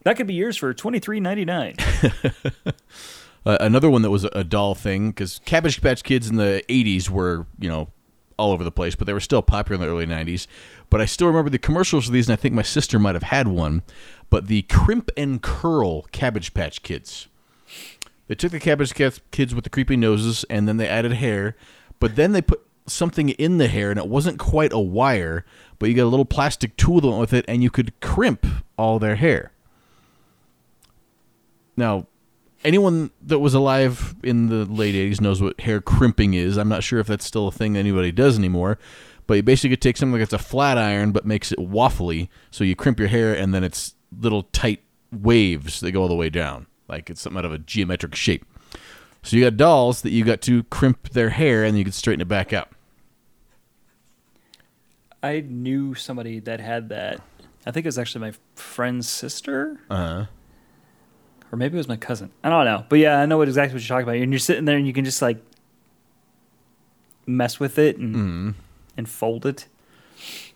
That 0.04 0.16
could 0.16 0.26
be 0.26 0.34
yours 0.34 0.56
for 0.56 0.72
twenty 0.72 1.00
three 1.00 1.20
ninety 1.20 1.44
nine. 1.44 1.76
Uh, 3.46 3.58
another 3.60 3.90
one 3.90 4.02
that 4.02 4.10
was 4.10 4.24
a 4.24 4.44
doll 4.44 4.74
thing 4.74 5.10
because 5.10 5.40
Cabbage 5.44 5.82
Patch 5.82 6.02
Kids 6.02 6.28
in 6.28 6.36
the 6.36 6.62
'80s 6.68 7.10
were, 7.10 7.46
you 7.58 7.68
know, 7.68 7.88
all 8.36 8.52
over 8.52 8.64
the 8.64 8.72
place, 8.72 8.94
but 8.94 9.06
they 9.06 9.12
were 9.12 9.20
still 9.20 9.42
popular 9.42 9.74
in 9.74 9.80
the 9.80 9.92
early 9.92 10.06
'90s. 10.06 10.46
But 10.88 11.00
I 11.00 11.04
still 11.04 11.26
remember 11.26 11.50
the 11.50 11.58
commercials 11.58 12.06
for 12.06 12.12
these, 12.12 12.28
and 12.28 12.32
I 12.32 12.40
think 12.40 12.54
my 12.54 12.62
sister 12.62 12.98
might 12.98 13.14
have 13.14 13.24
had 13.24 13.48
one. 13.48 13.82
But 14.30 14.46
the 14.46 14.62
Crimp 14.62 15.10
and 15.16 15.42
Curl 15.42 16.02
Cabbage 16.12 16.54
Patch 16.54 16.82
Kids. 16.82 17.28
They 18.26 18.34
took 18.34 18.52
the 18.52 18.60
Cabbage 18.60 18.94
Patch 18.94 19.20
Kids 19.30 19.54
with 19.54 19.64
the 19.64 19.70
creepy 19.70 19.96
noses, 19.96 20.44
and 20.48 20.66
then 20.66 20.78
they 20.78 20.88
added 20.88 21.12
hair. 21.12 21.56
But 22.00 22.16
then 22.16 22.32
they 22.32 22.42
put 22.42 22.66
something 22.86 23.30
in 23.30 23.58
the 23.58 23.68
hair, 23.68 23.90
and 23.90 23.98
it 23.98 24.08
wasn't 24.08 24.38
quite 24.38 24.72
a 24.72 24.78
wire, 24.78 25.44
but 25.78 25.88
you 25.88 25.94
got 25.94 26.04
a 26.04 26.06
little 26.06 26.24
plastic 26.24 26.76
tool 26.76 27.00
that 27.00 27.08
went 27.08 27.20
with 27.20 27.32
it, 27.32 27.44
and 27.46 27.62
you 27.62 27.70
could 27.70 27.98
crimp 28.00 28.46
all 28.78 28.98
their 28.98 29.16
hair. 29.16 29.52
Now, 31.76 32.06
anyone 32.62 33.10
that 33.22 33.38
was 33.38 33.54
alive 33.54 34.14
in 34.22 34.48
the 34.48 34.64
late 34.64 34.94
80s 34.94 35.20
knows 35.20 35.40
what 35.42 35.60
hair 35.60 35.80
crimping 35.80 36.34
is. 36.34 36.56
I'm 36.56 36.68
not 36.68 36.82
sure 36.84 36.98
if 37.00 37.06
that's 37.06 37.24
still 37.24 37.48
a 37.48 37.52
thing 37.52 37.72
that 37.74 37.80
anybody 37.80 38.12
does 38.12 38.38
anymore. 38.38 38.78
But 39.26 39.34
you 39.34 39.42
basically 39.42 39.78
take 39.78 39.96
something 39.96 40.18
that's 40.18 40.34
a 40.34 40.38
flat 40.38 40.76
iron 40.76 41.12
but 41.12 41.24
makes 41.24 41.50
it 41.50 41.58
waffly. 41.58 42.28
So 42.50 42.62
you 42.62 42.76
crimp 42.76 42.98
your 42.98 43.08
hair 43.08 43.34
and 43.34 43.54
then 43.54 43.64
it's 43.64 43.94
little 44.20 44.42
tight 44.44 44.82
waves 45.10 45.80
that 45.80 45.92
go 45.92 46.02
all 46.02 46.08
the 46.08 46.14
way 46.14 46.28
down. 46.28 46.66
Like 46.88 47.08
it's 47.08 47.22
something 47.22 47.38
out 47.38 47.46
of 47.46 47.52
a 47.52 47.58
geometric 47.58 48.14
shape. 48.14 48.44
So 49.22 49.36
you 49.36 49.44
got 49.44 49.56
dolls 49.56 50.02
that 50.02 50.10
you 50.10 50.22
got 50.24 50.42
to 50.42 50.64
crimp 50.64 51.10
their 51.10 51.30
hair 51.30 51.64
and 51.64 51.78
you 51.78 51.84
could 51.84 51.94
straighten 51.94 52.20
it 52.20 52.28
back 52.28 52.52
up. 52.52 52.74
I 55.22 55.40
knew 55.40 55.94
somebody 55.94 56.40
that 56.40 56.60
had 56.60 56.90
that. 56.90 57.20
I 57.66 57.70
think 57.70 57.86
it 57.86 57.88
was 57.88 57.98
actually 57.98 58.20
my 58.20 58.32
friend's 58.56 59.08
sister, 59.08 59.80
Uh 59.88 59.96
huh. 59.96 60.26
Or 61.54 61.56
maybe 61.56 61.74
it 61.74 61.78
was 61.78 61.86
my 61.88 61.96
cousin. 61.96 62.30
I 62.42 62.48
don't 62.48 62.64
know, 62.64 62.84
but 62.88 62.98
yeah, 62.98 63.20
I 63.20 63.26
know 63.26 63.38
what 63.38 63.46
exactly 63.46 63.74
what 63.76 63.82
you're 63.88 63.96
talking 63.96 64.02
about. 64.08 64.20
And 64.20 64.32
you're 64.32 64.40
sitting 64.40 64.64
there 64.64 64.76
and 64.76 64.86
you 64.86 64.92
can 64.92 65.04
just 65.04 65.22
like 65.22 65.38
mess 67.26 67.60
with 67.60 67.78
it 67.78 67.96
and 67.96 68.14
Mm-hmm. 68.14 68.50
and 68.96 69.08
fold 69.08 69.46
it. 69.46 69.68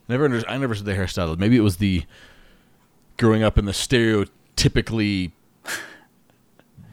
Never, 0.09 0.25
under, 0.25 0.43
I 0.49 0.59
never 0.59 0.75
said 0.75 0.87
the 0.87 0.95
hairstyle. 0.95 1.39
Maybe 1.39 1.57
it 1.57 1.61
was 1.61 1.77
the 1.77 2.03
growing 3.17 3.43
up 3.45 3.59
in 3.59 3.65
the 3.65 3.73
stereotypically 3.73 5.31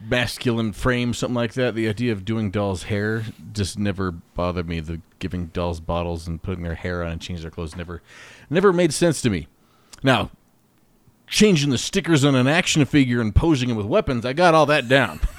masculine 0.08 0.72
frame, 0.72 1.14
something 1.14 1.34
like 1.36 1.54
that. 1.54 1.74
The 1.74 1.88
idea 1.88 2.12
of 2.12 2.24
doing 2.26 2.52
dolls' 2.52 2.84
hair 2.84 3.24
just 3.54 3.80
never 3.80 4.12
bothered 4.12 4.68
me. 4.68 4.80
The 4.82 5.02
giving 5.20 5.48
dolls 5.48 5.80
bottles 5.80 6.28
and 6.28 6.42
putting 6.44 6.64
their 6.64 6.76
hair 6.76 7.04
on 7.04 7.14
and 7.14 7.22
changing 7.22 7.42
their 7.44 7.52
clothes 7.52 7.76
never, 7.76 8.02
never 8.50 8.72
made 8.72 8.94
sense 8.94 9.22
to 9.24 9.30
me. 9.32 9.48
Now, 10.04 10.30
changing 11.28 11.70
the 11.70 11.78
stickers 11.78 12.24
on 12.24 12.36
an 12.36 12.48
action 12.48 12.86
figure 12.86 13.22
and 13.22 13.36
posing 13.36 13.70
it 13.70 13.74
with 13.74 13.86
weapons, 13.86 14.26
I 14.26 14.34
got 14.34 14.54
all 14.54 14.66
that 14.68 14.88
down. 14.88 15.20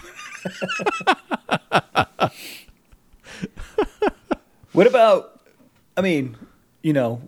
What 4.77 4.87
about? 4.87 5.41
I 5.97 6.03
mean, 6.03 6.37
you 6.83 6.93
know, 6.93 7.23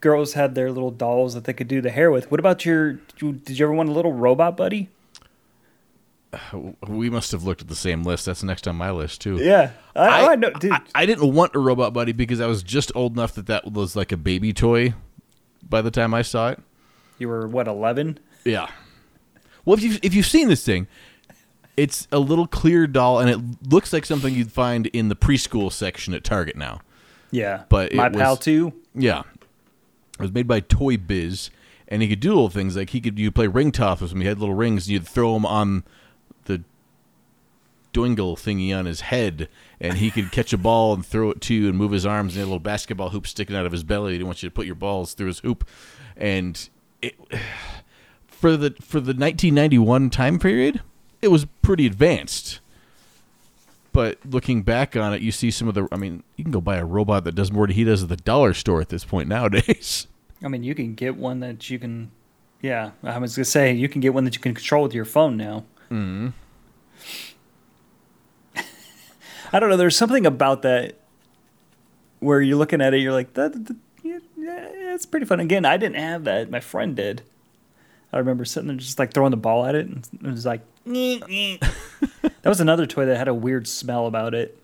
girls 0.00 0.34
had 0.34 0.54
their 0.54 0.70
little 0.70 0.92
dolls 0.92 1.34
that 1.34 1.42
they 1.42 1.52
could 1.52 1.66
do 1.66 1.80
the 1.80 1.90
hair 1.90 2.12
with. 2.12 2.30
What 2.30 2.38
about 2.38 2.64
your? 2.64 2.92
Did 3.18 3.58
you 3.58 3.66
ever 3.66 3.74
want 3.74 3.88
a 3.88 3.92
little 3.92 4.12
robot 4.12 4.56
buddy? 4.56 4.88
We 6.86 7.10
must 7.10 7.32
have 7.32 7.42
looked 7.42 7.60
at 7.60 7.66
the 7.66 7.74
same 7.74 8.04
list. 8.04 8.26
That's 8.26 8.44
next 8.44 8.68
on 8.68 8.76
my 8.76 8.92
list 8.92 9.20
too. 9.20 9.36
Yeah, 9.36 9.72
I, 9.96 10.28
I, 10.28 10.36
know, 10.36 10.50
dude. 10.50 10.70
I, 10.70 10.80
I 10.94 11.06
didn't 11.06 11.34
want 11.34 11.56
a 11.56 11.58
robot 11.58 11.92
buddy 11.92 12.12
because 12.12 12.40
I 12.40 12.46
was 12.46 12.62
just 12.62 12.92
old 12.94 13.14
enough 13.14 13.34
that 13.34 13.46
that 13.46 13.72
was 13.72 13.96
like 13.96 14.12
a 14.12 14.16
baby 14.16 14.52
toy 14.52 14.94
by 15.68 15.82
the 15.82 15.90
time 15.90 16.14
I 16.14 16.22
saw 16.22 16.50
it. 16.50 16.60
You 17.18 17.28
were 17.28 17.46
what 17.46 17.66
eleven? 17.68 18.18
Yeah. 18.44 18.68
Well, 19.64 19.76
if 19.76 19.82
you 19.82 19.98
if 20.02 20.14
you've 20.14 20.26
seen 20.26 20.48
this 20.48 20.64
thing, 20.64 20.86
it's 21.76 22.06
a 22.12 22.18
little 22.18 22.46
clear 22.46 22.86
doll, 22.86 23.18
and 23.18 23.28
it 23.30 23.70
looks 23.70 23.92
like 23.92 24.06
something 24.06 24.32
you'd 24.34 24.52
find 24.52 24.86
in 24.88 25.08
the 25.08 25.16
preschool 25.16 25.72
section 25.72 26.14
at 26.14 26.24
Target 26.24 26.56
now. 26.56 26.80
Yeah, 27.32 27.64
But 27.68 27.92
my 27.92 28.08
was- 28.08 28.16
pal 28.16 28.36
too. 28.36 28.72
Yeah. 28.94 29.22
It 30.18 30.22
was 30.22 30.32
made 30.32 30.46
by 30.46 30.60
Toy 30.60 30.96
Biz, 30.96 31.50
and 31.88 32.00
he 32.00 32.08
could 32.08 32.20
do 32.20 32.28
little 32.30 32.48
things 32.48 32.76
like 32.76 32.90
he 32.90 33.00
could 33.00 33.18
you 33.18 33.30
play 33.30 33.46
ring 33.48 33.72
toss 33.72 34.00
with 34.00 34.12
him. 34.12 34.20
He 34.22 34.26
had 34.26 34.38
little 34.38 34.54
rings, 34.54 34.86
and 34.86 34.92
you'd 34.94 35.06
throw 35.08 35.34
them 35.34 35.44
on 35.44 35.84
the 36.44 36.62
doingle 37.92 38.36
thingy 38.36 38.76
on 38.76 38.86
his 38.86 39.02
head, 39.02 39.48
and 39.80 39.94
he 39.98 40.10
could 40.10 40.30
catch 40.32 40.52
a 40.52 40.58
ball 40.58 40.94
and 40.94 41.04
throw 41.04 41.30
it 41.30 41.40
to 41.42 41.54
you 41.54 41.68
and 41.68 41.76
move 41.76 41.92
his 41.92 42.06
arms, 42.06 42.32
and 42.32 42.34
he 42.34 42.38
had 42.40 42.44
a 42.44 42.50
little 42.52 42.58
basketball 42.60 43.10
hoop 43.10 43.26
sticking 43.26 43.56
out 43.56 43.66
of 43.66 43.72
his 43.72 43.84
belly. 43.84 44.12
He 44.12 44.18
didn't 44.18 44.28
want 44.28 44.42
you 44.42 44.48
to 44.48 44.54
put 44.54 44.66
your 44.66 44.74
balls 44.74 45.12
through 45.14 45.28
his 45.28 45.40
hoop, 45.40 45.68
and 46.16 46.68
it 47.02 47.16
for 48.26 48.56
the 48.56 48.70
for 48.80 49.00
the 49.00 49.12
1991 49.12 50.10
time 50.10 50.38
period, 50.38 50.80
it 51.22 51.28
was 51.28 51.46
pretty 51.62 51.86
advanced. 51.86 52.60
But 53.92 54.18
looking 54.26 54.62
back 54.62 54.94
on 54.94 55.14
it, 55.14 55.22
you 55.22 55.32
see 55.32 55.50
some 55.50 55.68
of 55.68 55.74
the. 55.74 55.88
I 55.90 55.96
mean, 55.96 56.22
you 56.36 56.44
can 56.44 56.52
go 56.52 56.60
buy 56.60 56.76
a 56.76 56.84
robot 56.84 57.24
that 57.24 57.34
does 57.34 57.50
more 57.50 57.66
than 57.66 57.76
he 57.76 57.84
does 57.84 58.02
at 58.02 58.10
the 58.10 58.16
dollar 58.16 58.52
store 58.52 58.80
at 58.80 58.90
this 58.90 59.04
point 59.04 59.28
nowadays. 59.36 60.06
I 60.42 60.48
mean, 60.48 60.62
you 60.62 60.74
can 60.74 60.94
get 60.94 61.16
one 61.16 61.40
that 61.40 61.70
you 61.70 61.78
can. 61.78 62.10
Yeah, 62.60 62.90
I 63.02 63.18
was 63.18 63.36
gonna 63.36 63.44
say 63.44 63.72
you 63.72 63.88
can 63.88 64.00
get 64.00 64.12
one 64.12 64.24
that 64.24 64.34
you 64.34 64.40
can 64.40 64.54
control 64.54 64.82
with 64.82 64.94
your 64.94 65.04
phone 65.04 65.36
now. 65.36 65.64
Mm-hmm. 65.90 66.28
I 69.52 69.60
don't 69.60 69.70
know. 69.70 69.76
There's 69.76 69.96
something 69.96 70.26
about 70.26 70.62
that 70.62 70.96
where 72.20 72.40
you're 72.40 72.56
looking 72.56 72.80
at 72.80 72.94
it, 72.94 72.98
you're 72.98 73.12
like, 73.12 73.34
that, 73.34 73.52
that 73.66 73.76
it's 74.96 75.06
pretty 75.06 75.26
fun. 75.26 75.38
Again, 75.38 75.64
I 75.64 75.76
didn't 75.76 75.96
have 75.96 76.24
that. 76.24 76.50
My 76.50 76.60
friend 76.60 76.96
did. 76.96 77.22
I 78.12 78.18
remember 78.18 78.44
sitting 78.44 78.66
there 78.68 78.76
just 78.76 78.98
like 78.98 79.12
throwing 79.12 79.30
the 79.30 79.36
ball 79.36 79.64
at 79.66 79.74
it, 79.74 79.86
and 79.86 80.06
it 80.24 80.30
was 80.30 80.44
like, 80.46 80.62
that 80.86 81.60
was 82.44 82.60
another 82.60 82.86
toy 82.86 83.06
that 83.06 83.16
had 83.16 83.28
a 83.28 83.34
weird 83.34 83.66
smell 83.68 84.06
about 84.06 84.34
it. 84.34 84.58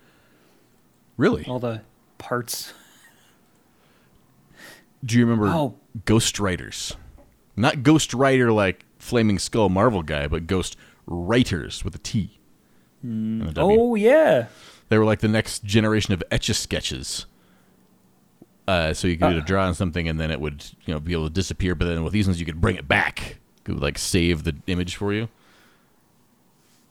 Really? 1.16 1.44
All 1.46 1.58
the 1.58 1.82
parts. 2.18 2.72
Do 5.04 5.18
you 5.18 5.24
remember 5.26 5.48
Oh. 5.48 5.74
Ghost 6.04 6.38
Riders? 6.40 6.96
Not 7.56 7.82
Ghost 7.82 8.14
Rider 8.14 8.52
like 8.52 8.84
Flaming 8.98 9.38
Skull 9.38 9.68
Marvel 9.68 10.02
guy, 10.02 10.26
but 10.28 10.46
Ghost 10.46 10.76
Writers 11.06 11.84
with 11.84 11.94
a 11.94 11.98
T. 11.98 12.38
a 13.04 13.06
W. 13.06 13.80
Oh 13.80 13.94
yeah, 13.96 14.46
They 14.88 14.96
were 14.98 15.04
like 15.04 15.18
the 15.20 15.28
next 15.28 15.64
generation 15.64 16.14
of 16.14 16.22
etch 16.30 16.48
a 16.48 16.54
sketches. 16.54 17.26
Uh, 18.68 18.94
so 18.94 19.08
you 19.08 19.16
could 19.16 19.38
Uh. 19.38 19.40
draw 19.40 19.66
on 19.66 19.74
something, 19.74 20.08
and 20.08 20.20
then 20.20 20.30
it 20.30 20.40
would 20.40 20.64
you 20.86 20.94
know 20.94 21.00
be 21.00 21.12
able 21.12 21.26
to 21.28 21.32
disappear. 21.34 21.74
But 21.74 21.86
then 21.86 22.04
with 22.04 22.12
these 22.12 22.26
ones, 22.26 22.38
you 22.40 22.46
could 22.46 22.60
bring 22.60 22.76
it 22.76 22.86
back. 22.86 23.38
It 23.66 23.72
would 23.72 23.82
like 23.82 23.98
save 23.98 24.44
the 24.44 24.54
image 24.66 24.96
for 24.96 25.12
you. 25.12 25.28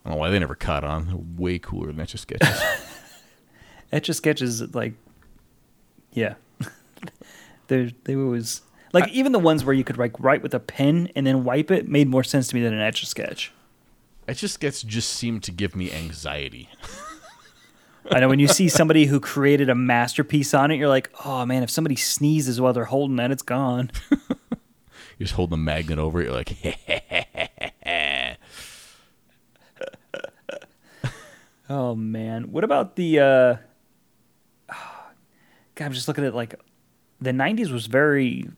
I 0.04 0.08
don't 0.08 0.14
know 0.16 0.20
why 0.20 0.30
they 0.30 0.38
never 0.38 0.54
caught 0.54 0.84
on. 0.84 1.06
They're 1.06 1.16
way 1.16 1.58
cooler 1.58 1.86
than 1.88 2.00
etch 2.00 2.14
a 2.14 2.18
sketches. 2.18 2.60
Etch 3.92 4.08
a 4.08 4.14
sketches 4.14 4.74
like, 4.74 4.94
yeah, 6.14 6.34
they 7.68 7.94
they 8.04 8.16
was 8.16 8.62
like 8.94 9.06
even 9.10 9.32
the 9.32 9.38
ones 9.38 9.64
where 9.66 9.74
you 9.74 9.84
could 9.84 9.98
like 9.98 10.18
write 10.18 10.42
with 10.42 10.54
a 10.54 10.60
pen 10.60 11.10
and 11.14 11.26
then 11.26 11.44
wipe 11.44 11.70
it 11.70 11.86
made 11.88 12.08
more 12.08 12.24
sense 12.24 12.48
to 12.48 12.54
me 12.54 12.62
than 12.62 12.72
an 12.72 12.80
etch 12.80 13.02
a 13.02 13.06
sketch. 13.06 13.52
etch 14.26 14.42
a 14.42 14.48
sketch 14.48 14.86
just 14.86 15.10
seemed 15.10 15.42
to 15.42 15.52
give 15.52 15.76
me 15.76 15.92
anxiety. 15.92 16.70
I 18.10 18.20
know 18.20 18.28
when 18.28 18.38
you 18.40 18.48
see 18.48 18.68
somebody 18.68 19.06
who 19.06 19.20
created 19.20 19.68
a 19.68 19.74
masterpiece 19.74 20.54
on 20.54 20.70
it, 20.70 20.76
you're 20.76 20.88
like, 20.88 21.10
oh 21.24 21.46
man, 21.46 21.62
if 21.62 21.70
somebody 21.70 21.96
sneezes 21.96 22.60
while 22.60 22.72
they're 22.72 22.84
holding 22.84 23.16
that, 23.16 23.30
it's 23.30 23.42
gone. 23.42 23.90
You 25.18 25.26
just 25.26 25.36
hold 25.36 25.50
the 25.50 25.56
magnet 25.56 26.00
over 26.00 26.20
it. 26.20 26.24
You're 26.24 26.34
like, 26.34 26.56
Oh 31.70 31.94
man, 31.94 32.50
what 32.50 32.64
about 32.64 32.96
the? 32.96 33.20
uh 33.20 33.56
God, 35.74 35.84
I'm 35.84 35.92
just 35.92 36.08
looking 36.08 36.24
at 36.24 36.34
like 36.34 36.60
the 37.20 37.30
'90s 37.30 37.70
was 37.70 37.86
very 37.86 38.50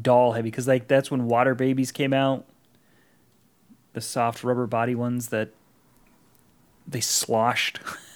doll 0.00 0.32
heavy 0.32 0.50
because 0.50 0.66
like 0.66 0.88
that's 0.88 1.10
when 1.10 1.26
Water 1.26 1.54
Babies 1.54 1.92
came 1.92 2.12
out, 2.12 2.46
the 3.92 4.00
soft 4.00 4.42
rubber 4.42 4.66
body 4.66 4.94
ones 4.94 5.28
that 5.28 5.50
they 6.88 7.00
sloshed. 7.00 7.78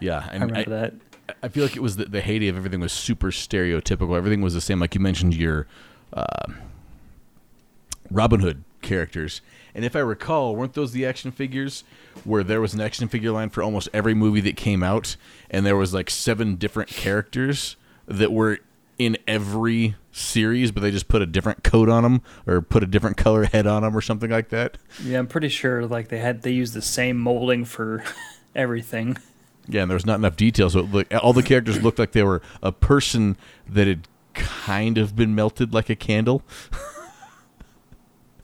yeah. 0.00 0.28
I 0.30 0.34
remember 0.34 0.70
that. 0.70 0.94
I 1.42 1.48
feel 1.48 1.62
like 1.62 1.76
it 1.76 1.82
was 1.82 1.96
the, 1.96 2.06
the 2.06 2.20
heyday 2.20 2.48
of 2.48 2.56
everything 2.56 2.80
was 2.80 2.92
super 2.92 3.30
stereotypical. 3.30 4.16
Everything 4.16 4.40
was 4.40 4.54
the 4.54 4.60
same. 4.60 4.80
Like 4.80 4.94
you 4.94 5.00
mentioned, 5.00 5.34
your 5.34 5.66
uh, 6.12 6.52
Robin 8.10 8.40
Hood 8.40 8.64
characters. 8.80 9.40
And 9.74 9.84
if 9.84 9.94
I 9.94 10.00
recall, 10.00 10.56
weren't 10.56 10.72
those 10.72 10.92
the 10.92 11.04
action 11.06 11.30
figures 11.30 11.84
where 12.24 12.42
there 12.42 12.60
was 12.60 12.74
an 12.74 12.80
action 12.80 13.08
figure 13.08 13.30
line 13.30 13.50
for 13.50 13.62
almost 13.62 13.88
every 13.92 14.14
movie 14.14 14.40
that 14.40 14.56
came 14.56 14.82
out, 14.82 15.16
and 15.50 15.66
there 15.66 15.76
was 15.76 15.92
like 15.94 16.10
seven 16.10 16.56
different 16.56 16.88
characters 16.88 17.76
that 18.06 18.32
were 18.32 18.58
in 18.98 19.16
every 19.28 19.94
series, 20.10 20.72
but 20.72 20.82
they 20.82 20.90
just 20.90 21.08
put 21.08 21.22
a 21.22 21.26
different 21.26 21.62
coat 21.62 21.88
on 21.88 22.02
them 22.02 22.22
or 22.46 22.60
put 22.60 22.82
a 22.82 22.86
different 22.86 23.16
color 23.16 23.44
head 23.44 23.66
on 23.66 23.82
them 23.82 23.96
or 23.96 24.00
something 24.00 24.30
like 24.30 24.48
that. 24.48 24.76
Yeah, 25.04 25.18
I'm 25.18 25.28
pretty 25.28 25.48
sure 25.48 25.86
like 25.86 26.08
they 26.08 26.18
had 26.18 26.42
they 26.42 26.50
used 26.50 26.74
the 26.74 26.82
same 26.82 27.18
molding 27.18 27.64
for 27.64 28.02
everything. 28.56 29.16
Yeah, 29.68 29.82
and 29.82 29.90
there 29.90 29.96
was 29.96 30.06
not 30.06 30.18
enough 30.18 30.36
detail, 30.36 30.70
so 30.70 30.80
looked, 30.80 31.12
all 31.14 31.32
the 31.32 31.42
characters 31.42 31.82
looked 31.82 31.98
like 31.98 32.12
they 32.12 32.22
were 32.22 32.40
a 32.62 32.72
person 32.72 33.36
that 33.68 33.86
had 33.86 34.08
kind 34.34 34.96
of 34.96 35.14
been 35.14 35.34
melted 35.34 35.74
like 35.74 35.90
a 35.90 35.96
candle. 35.96 36.42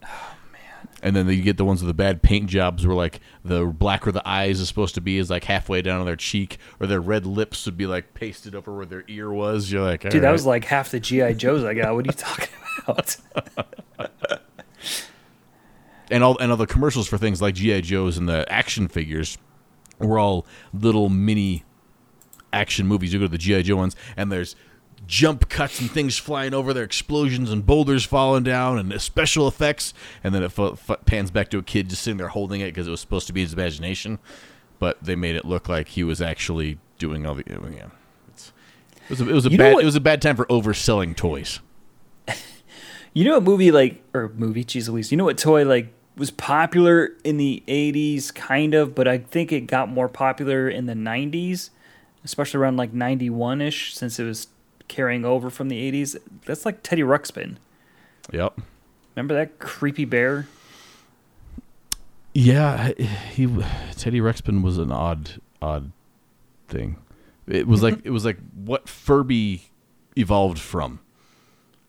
Oh, 0.03 0.35
man. 0.51 0.87
And 1.01 1.15
then 1.15 1.27
you 1.29 1.41
get 1.41 1.57
the 1.57 1.65
ones 1.65 1.81
with 1.81 1.87
the 1.87 1.95
bad 1.95 2.21
paint 2.21 2.47
jobs, 2.47 2.85
where 2.85 2.95
like 2.95 3.21
the 3.43 3.65
black 3.65 4.05
where 4.05 4.13
the 4.13 4.27
eyes 4.27 4.59
is 4.59 4.67
supposed 4.67 4.93
to 4.95 5.01
be 5.01 5.17
is 5.17 5.31
like 5.31 5.45
halfway 5.45 5.81
down 5.81 5.99
on 5.99 6.05
their 6.05 6.15
cheek, 6.15 6.59
or 6.79 6.85
their 6.85 7.01
red 7.01 7.25
lips 7.25 7.65
would 7.65 7.77
be 7.77 7.87
like 7.87 8.13
pasted 8.13 8.53
over 8.53 8.75
where 8.75 8.85
their 8.85 9.03
ear 9.07 9.31
was. 9.31 9.71
You're 9.71 9.83
like, 9.83 10.01
Dude, 10.01 10.21
that 10.21 10.31
was 10.31 10.45
like 10.45 10.65
half 10.65 10.91
the 10.91 10.99
GI 10.99 11.33
Joes 11.35 11.63
I 11.63 11.73
got. 11.73 11.95
What 11.95 12.05
are 12.05 12.07
you 12.07 12.13
talking 12.13 12.49
about? 12.87 13.17
and 16.11 16.23
all 16.23 16.37
and 16.37 16.51
all 16.51 16.57
the 16.57 16.67
commercials 16.67 17.07
for 17.07 17.17
things 17.17 17.41
like 17.41 17.55
GI 17.55 17.81
Joes 17.81 18.17
and 18.17 18.29
the 18.29 18.51
action 18.51 18.87
figures 18.87 19.37
were 19.99 20.19
all 20.19 20.45
little 20.73 21.09
mini 21.09 21.63
action 22.53 22.87
movies. 22.87 23.13
You 23.13 23.19
go 23.19 23.25
to 23.25 23.31
the 23.31 23.37
GI 23.37 23.63
Joe 23.63 23.75
ones, 23.77 23.95
and 24.17 24.31
there's 24.31 24.55
jump 25.07 25.49
cuts 25.49 25.79
and 25.81 25.91
things 25.91 26.17
flying 26.17 26.53
over 26.53 26.73
there, 26.73 26.83
explosions 26.83 27.51
and 27.51 27.65
boulders 27.65 28.03
falling 28.05 28.43
down, 28.43 28.79
and 28.79 28.99
special 29.01 29.47
effects. 29.47 29.93
And 30.23 30.33
then 30.33 30.41
it 30.41 30.57
f- 30.57 30.89
f- 30.89 31.05
pans 31.05 31.29
back 31.31 31.49
to 31.49 31.57
a 31.59 31.63
kid 31.63 31.89
just 31.89 32.01
sitting 32.01 32.17
there 32.17 32.29
holding 32.29 32.61
it 32.61 32.65
because 32.67 32.87
it 32.87 32.91
was 32.91 33.01
supposed 33.01 33.27
to 33.27 33.33
be 33.33 33.41
his 33.41 33.53
imagination, 33.53 34.19
but 34.79 35.03
they 35.03 35.15
made 35.15 35.35
it 35.35 35.45
look 35.45 35.69
like 35.69 35.89
he 35.89 36.03
was 36.03 36.21
actually 36.21 36.79
doing 36.97 37.25
all 37.25 37.35
the 37.35 37.43
oh, 37.53 37.67
yeah. 37.71 37.87
It's, 38.29 38.51
it 39.05 39.09
was 39.09 39.21
a, 39.21 39.29
it 39.29 39.33
was 39.33 39.45
a 39.45 39.49
You 39.51 39.57
bad 39.57 39.73
what- 39.75 39.83
it 39.83 39.85
was 39.85 39.95
a 39.95 40.01
bad 40.01 40.21
time 40.21 40.35
for 40.35 40.45
overselling 40.45 41.15
toys. 41.15 41.59
You 43.13 43.23
know 43.23 43.35
what 43.35 43.43
movie 43.43 43.71
like 43.71 44.03
or 44.13 44.33
movie, 44.35 44.65
geez 44.65 44.89
Louise, 44.89 45.09
you 45.09 45.17
know 45.17 45.23
what 45.23 45.37
toy 45.37 45.63
like 45.63 45.93
was 46.17 46.31
popular 46.31 47.11
in 47.23 47.37
the 47.37 47.63
eighties, 47.67 48.31
kind 48.31 48.73
of, 48.73 48.95
but 48.95 49.07
I 49.07 49.17
think 49.17 49.51
it 49.51 49.61
got 49.61 49.89
more 49.89 50.07
popular 50.07 50.69
in 50.69 50.85
the 50.85 50.95
nineties, 50.95 51.71
especially 52.23 52.59
around 52.59 52.77
like 52.77 52.93
ninety 52.93 53.29
one 53.29 53.61
ish, 53.61 53.95
since 53.95 54.19
it 54.19 54.23
was 54.23 54.47
carrying 54.87 55.25
over 55.25 55.49
from 55.49 55.69
the 55.69 55.91
80s. 55.91 56.15
That's 56.45 56.65
like 56.65 56.83
Teddy 56.83 57.01
Ruxpin. 57.01 57.57
Yep. 58.31 58.59
Remember 59.15 59.33
that 59.33 59.59
creepy 59.59 60.05
bear? 60.05 60.47
Yeah, 62.33 62.91
he 63.31 63.47
Teddy 63.95 64.19
Ruxpin 64.19 64.61
was 64.61 64.77
an 64.77 64.91
odd 64.91 65.41
odd 65.61 65.91
thing. 66.67 66.97
It 67.47 67.67
was 67.67 67.81
like 67.81 67.99
it 68.03 68.09
was 68.09 68.25
like 68.25 68.37
what 68.53 68.89
Furby 68.89 69.69
evolved 70.17 70.59
from. 70.59 70.99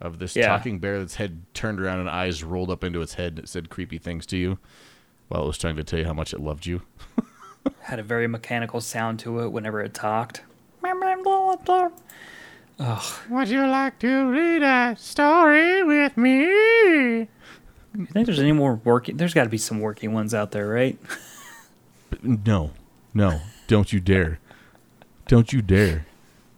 Of 0.00 0.18
this 0.18 0.36
Yeah. 0.36 0.48
talking 0.48 0.78
bear 0.78 0.98
that's 0.98 1.14
head 1.14 1.42
turned 1.54 1.80
around 1.80 2.00
and 2.00 2.10
eyes 2.10 2.44
rolled 2.44 2.70
up 2.70 2.84
into 2.84 3.00
its 3.00 3.14
head 3.14 3.32
and 3.32 3.38
it 3.40 3.48
said 3.48 3.70
creepy 3.70 3.96
things 3.98 4.26
to 4.26 4.36
you 4.36 4.58
while 5.28 5.42
it 5.44 5.46
was 5.46 5.56
trying 5.58 5.76
to 5.76 5.84
tell 5.84 5.98
you 5.98 6.04
how 6.04 6.12
much 6.12 6.34
it 6.34 6.40
loved 6.40 6.66
you. 6.66 6.82
Had 7.80 7.98
a 7.98 8.02
very 8.02 8.26
mechanical 8.28 8.80
sound 8.80 9.18
to 9.20 9.40
it 9.40 9.48
whenever 9.52 9.80
it 9.80 9.94
talked. 9.94 10.42
Would 13.30 13.48
you 13.48 13.66
like 13.66 13.98
to 14.00 14.30
read 14.30 14.62
a 14.62 14.94
story 14.98 15.82
with 15.82 16.16
me? 16.16 16.40
You 16.42 17.28
think 18.12 18.26
there's 18.26 18.38
any 18.38 18.52
more 18.52 18.74
working? 18.84 19.16
There's 19.16 19.32
got 19.32 19.44
to 19.44 19.48
be 19.50 19.56
some 19.58 19.80
working 19.80 20.12
ones 20.12 20.34
out 20.34 20.50
there, 20.52 20.68
right? 20.68 20.98
No. 22.22 22.70
No. 23.12 23.40
Don't 23.66 23.92
you 23.92 23.98
dare. 23.98 24.38
Don't 25.26 25.52
you 25.52 25.60
dare. 25.60 26.06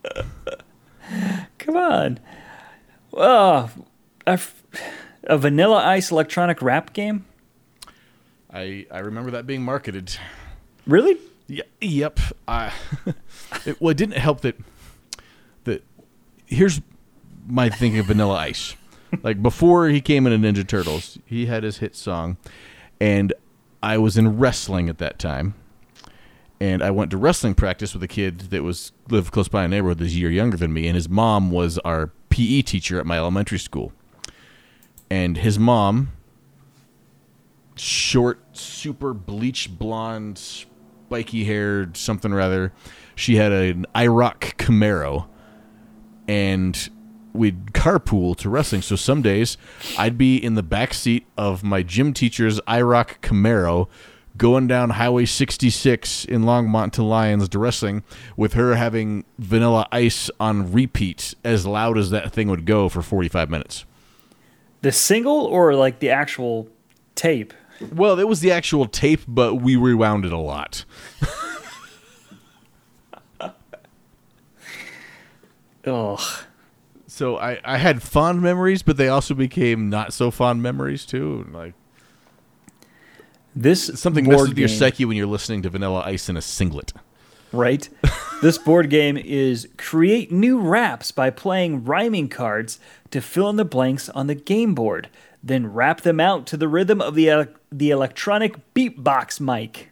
Come 1.59 1.77
on. 1.77 2.21
Oh, 3.21 3.69
a, 4.29 4.39
a 5.25 5.37
Vanilla 5.39 5.85
Ice 5.85 6.13
electronic 6.13 6.63
rap 6.63 6.93
game? 6.93 7.27
I 8.53 8.87
I 8.93 9.01
remember 9.01 9.33
that 9.33 9.45
being 9.45 9.63
marketed. 9.63 10.17
Really? 10.87 11.19
Yeah, 11.49 11.65
yep. 11.81 12.21
I, 12.47 12.73
it, 13.67 13.81
well, 13.81 13.91
it 13.91 13.97
didn't 13.97 14.19
help 14.19 14.43
that. 14.43 14.57
That 15.65 15.83
here's 16.47 16.81
my 17.49 17.69
thinking 17.69 17.99
of 17.99 18.07
Vanilla 18.07 18.37
Ice. 18.37 18.77
Like 19.23 19.43
before 19.43 19.89
he 19.89 20.01
came 20.01 20.27
into 20.27 20.39
Ninja 20.39 20.67
Turtles, 20.67 21.19
he 21.27 21.47
had 21.47 21.65
his 21.65 21.79
hit 21.79 21.97
song, 21.97 22.37
and 23.01 23.33
I 23.83 23.99
was 23.99 24.17
in 24.17 24.39
wrestling 24.39 24.89
at 24.89 24.99
that 24.99 25.19
time, 25.19 25.55
and 26.61 26.83
I 26.83 26.93
went 26.93 27.11
to 27.11 27.17
wrestling 27.17 27.55
practice 27.55 27.95
with 27.95 28.03
a 28.03 28.09
kid 28.09 28.51
that 28.51 28.63
was 28.63 28.93
lived 29.09 29.33
close 29.33 29.49
by 29.49 29.65
a 29.65 29.69
neighborhood 29.69 29.99
that's 29.99 30.13
a 30.13 30.17
year 30.17 30.31
younger 30.31 30.57
than 30.57 30.73
me, 30.73 30.87
and 30.87 30.95
his 30.95 31.09
mom 31.09 31.51
was 31.51 31.79
our 31.79 32.13
PE 32.39 32.63
teacher 32.63 33.01
at 33.01 33.07
my 33.07 33.19
elementary 33.19 33.59
school, 33.59 33.93
and 35.11 35.39
his 35.39 35.59
mom 35.59 36.13
short, 37.75 38.39
super 38.57 39.13
bleach 39.13 39.77
blonde, 39.77 40.39
spiky 40.39 41.43
haired, 41.43 41.97
something 41.97 42.33
rather. 42.33 42.73
She 43.17 43.35
had 43.35 43.51
an 43.51 43.87
IROC 43.93 44.55
Camaro, 44.57 45.27
and 46.29 46.89
we'd 47.33 47.73
carpool 47.73 48.37
to 48.37 48.49
wrestling. 48.49 48.83
So 48.83 48.95
some 48.95 49.21
days 49.21 49.57
I'd 49.99 50.17
be 50.17 50.37
in 50.37 50.55
the 50.55 50.63
back 50.63 50.95
seat 50.95 51.27
of 51.37 51.65
my 51.65 51.83
gym 51.83 52.13
teacher's 52.13 52.61
IROC 52.69 53.19
Camaro. 53.21 53.89
Going 54.39 54.67
down 54.69 54.91
Highway 54.91 55.27
66 55.27 56.25
in 56.25 56.43
Longmont 56.43 56.93
to 56.93 57.03
Lyons 57.03 57.49
to 57.49 57.59
wrestling, 57.59 58.05
with 58.37 58.53
her 58.55 58.77
having 58.77 59.25
Vanilla 59.37 59.87
Ice 59.93 60.31
on 60.39 60.73
repeat 60.73 61.35
as 61.45 61.67
loud 61.67 61.99
as 61.99 62.11
that 62.11 62.33
thing 62.33 62.49
would 62.49 62.65
go 62.65 62.89
for 62.89 63.03
45 63.03 63.51
minutes. 63.51 63.85
The 64.83 64.93
single 64.93 65.45
or 65.45 65.75
like 65.75 65.99
the 65.99 66.11
actual 66.11 66.69
tape? 67.17 67.53
Well, 67.93 68.19
it 68.21 68.29
was 68.29 68.41
the 68.41 68.53
actual 68.53 68.87
tape, 68.87 69.23
but 69.27 69.57
we 69.57 69.75
rewound 69.77 70.25
it 70.25 70.33
a 70.33 70.39
lot. 70.39 70.85
Ugh. 75.85 76.21
So 77.07 77.37
I, 77.39 77.59
I 77.65 77.79
had 77.79 78.03
fond 78.03 78.43
memories, 78.43 78.85
but 78.85 78.97
they 78.97 79.09
also 79.09 79.35
became 79.35 79.91
not 79.91 80.13
so 80.13 80.31
fond 80.31 80.63
memories 80.63 81.05
too. 81.05 81.49
Like 81.51 81.75
This 83.61 83.91
something 84.01 84.29
messes 84.29 84.51
with 84.51 84.59
your 84.59 84.69
psyche 84.69 85.05
when 85.05 85.17
you're 85.17 85.27
listening 85.27 85.63
to 85.63 85.69
Vanilla 85.69 86.05
Ice 86.07 86.29
in 86.29 86.37
a 86.37 86.41
singlet. 86.43 86.93
right? 87.51 87.89
this 88.41 88.57
board 88.57 88.89
game 88.89 89.17
is 89.17 89.69
create 89.77 90.31
new 90.31 90.61
raps 90.61 91.11
by 91.11 91.31
playing 91.31 91.85
rhyming 91.85 92.29
cards 92.29 92.79
to 93.11 93.21
fill 93.21 93.51
in 93.51 93.57
the 93.57 93.65
blanks 93.65 94.09
on 94.11 94.29
the 94.29 94.37
game 94.37 94.77
board, 94.77 95.09
then 95.43 95.73
rap 95.73 96.03
them 96.03 96.21
out 96.21 96.47
to 96.47 96.57
the 96.57 96.69
rhythm 96.69 97.01
of 97.01 97.17
the 97.17 97.29
ele- 97.29 97.47
the 97.73 97.91
electronic 97.91 98.75
beatbox 98.75 99.41
mic. 99.41 99.91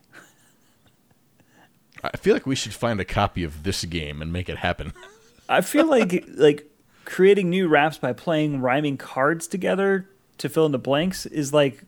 I 2.05 2.17
feel 2.17 2.35
like 2.35 2.47
we 2.47 2.55
should 2.55 2.73
find 2.73 3.01
a 3.01 3.05
copy 3.05 3.43
of 3.43 3.65
this 3.65 3.85
game 3.85 4.23
and 4.23 4.33
make 4.33 4.49
it 4.49 4.59
happen. 4.59 4.93
I 5.49 5.61
feel 5.61 5.87
like 5.87 6.25
like 6.37 6.71
creating 7.05 7.51
new 7.51 7.67
raps 7.67 7.99
by 7.99 8.13
playing 8.13 8.61
rhyming 8.61 8.97
cards 8.97 9.49
together 9.49 10.09
to 10.39 10.49
fill 10.49 10.67
in 10.67 10.73
the 10.73 10.79
blanks 10.79 11.27
is 11.27 11.53
like 11.53 11.83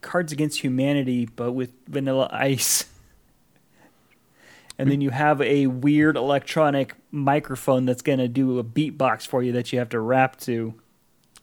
Cards 0.00 0.32
Against 0.32 0.60
Humanity 0.60 1.26
but 1.26 1.52
with 1.52 1.72
vanilla 1.86 2.28
ice. 2.32 2.86
And 4.80 4.90
then 4.90 5.00
you 5.00 5.10
have 5.10 5.42
a 5.42 5.66
weird 5.66 6.16
electronic 6.16 6.94
microphone 7.10 7.84
that's 7.84 8.02
going 8.02 8.20
to 8.20 8.28
do 8.28 8.60
a 8.60 8.64
beatbox 8.64 9.26
for 9.26 9.42
you 9.42 9.50
that 9.52 9.72
you 9.72 9.78
have 9.80 9.88
to 9.88 9.98
rap 9.98 10.36
to. 10.42 10.74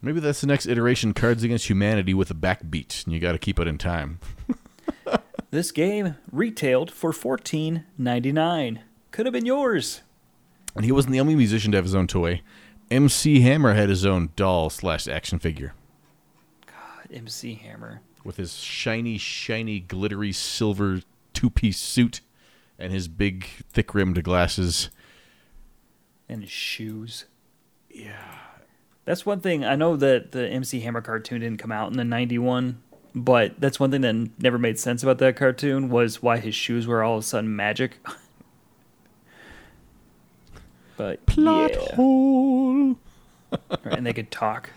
Maybe 0.01 0.21
that's 0.21 0.39
the 0.39 0.47
next 0.47 0.67
iteration, 0.67 1.13
Cards 1.13 1.43
Against 1.43 1.69
Humanity 1.69 2.13
with 2.13 2.31
a 2.31 2.33
backbeat, 2.33 3.03
and 3.03 3.13
you 3.13 3.19
got 3.19 3.33
to 3.33 3.37
keep 3.37 3.59
it 3.59 3.67
in 3.67 3.77
time. 3.77 4.19
This 5.55 5.71
game 5.71 6.17
retailed 6.33 6.91
for 6.91 7.13
$14.99. 7.13 8.79
Could 9.11 9.25
have 9.25 9.31
been 9.31 9.45
yours. 9.45 10.01
And 10.75 10.83
he 10.83 10.91
wasn't 10.91 11.13
the 11.13 11.21
only 11.21 11.33
musician 11.33 11.71
to 11.71 11.77
have 11.77 11.85
his 11.85 11.95
own 11.95 12.07
toy. 12.07 12.41
MC 12.91 13.39
Hammer 13.39 13.73
had 13.73 13.87
his 13.87 14.05
own 14.05 14.31
doll 14.35 14.69
slash 14.69 15.07
action 15.07 15.39
figure 15.39 15.73
God, 16.67 17.07
MC 17.09 17.53
Hammer. 17.53 18.01
With 18.25 18.37
his 18.37 18.57
shiny, 18.57 19.17
shiny, 19.17 19.79
glittery 19.79 20.33
silver 20.33 21.01
two 21.33 21.49
piece 21.49 21.77
suit 21.77 22.19
and 22.77 22.91
his 22.91 23.07
big, 23.07 23.45
thick 23.71 23.93
rimmed 23.93 24.21
glasses. 24.23 24.89
and 26.27 26.41
his 26.41 26.51
shoes. 26.51 27.25
Yeah. 27.89 28.39
That's 29.05 29.25
one 29.25 29.39
thing. 29.39 29.63
I 29.63 29.75
know 29.75 29.95
that 29.95 30.31
the 30.31 30.49
MC 30.49 30.79
Hammer 30.81 31.01
cartoon 31.01 31.41
didn't 31.41 31.59
come 31.59 31.71
out 31.71 31.91
in 31.91 31.97
the 31.97 32.03
91, 32.03 32.81
but 33.13 33.61
that's 33.61 33.79
one 33.79 33.91
thing 33.91 34.01
that 34.01 34.31
never 34.41 34.57
made 34.57 34.79
sense 34.79 35.03
about 35.03 35.19
that 35.19 35.35
cartoon 35.35 35.89
was 35.89 36.23
why 36.23 36.39
his 36.39 36.55
shoes 36.55 36.87
were 36.87 37.03
all 37.03 37.17
of 37.17 37.19
a 37.19 37.27
sudden 37.27 37.55
magic. 37.55 37.99
but 40.97 41.23
Plot 41.27 41.71
yeah. 41.71 41.95
hole. 41.95 42.95
and 43.85 44.05
they 44.05 44.13
could 44.13 44.31
talk. 44.31 44.71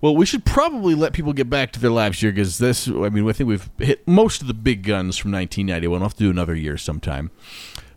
Well, 0.00 0.16
we 0.16 0.24
should 0.24 0.44
probably 0.44 0.94
let 0.94 1.12
people 1.12 1.32
get 1.32 1.50
back 1.50 1.72
to 1.72 1.80
their 1.80 1.90
lives 1.90 2.20
here 2.20 2.30
because 2.30 2.58
this, 2.58 2.88
I 2.88 3.10
mean, 3.10 3.28
I 3.28 3.32
think 3.32 3.48
we've 3.48 3.68
hit 3.78 4.06
most 4.08 4.40
of 4.40 4.48
the 4.48 4.54
big 4.54 4.82
guns 4.82 5.18
from 5.18 5.30
1991. 5.32 6.00
We'll 6.00 6.08
have 6.08 6.16
to 6.16 6.24
do 6.24 6.30
another 6.30 6.54
year 6.54 6.78
sometime. 6.78 7.30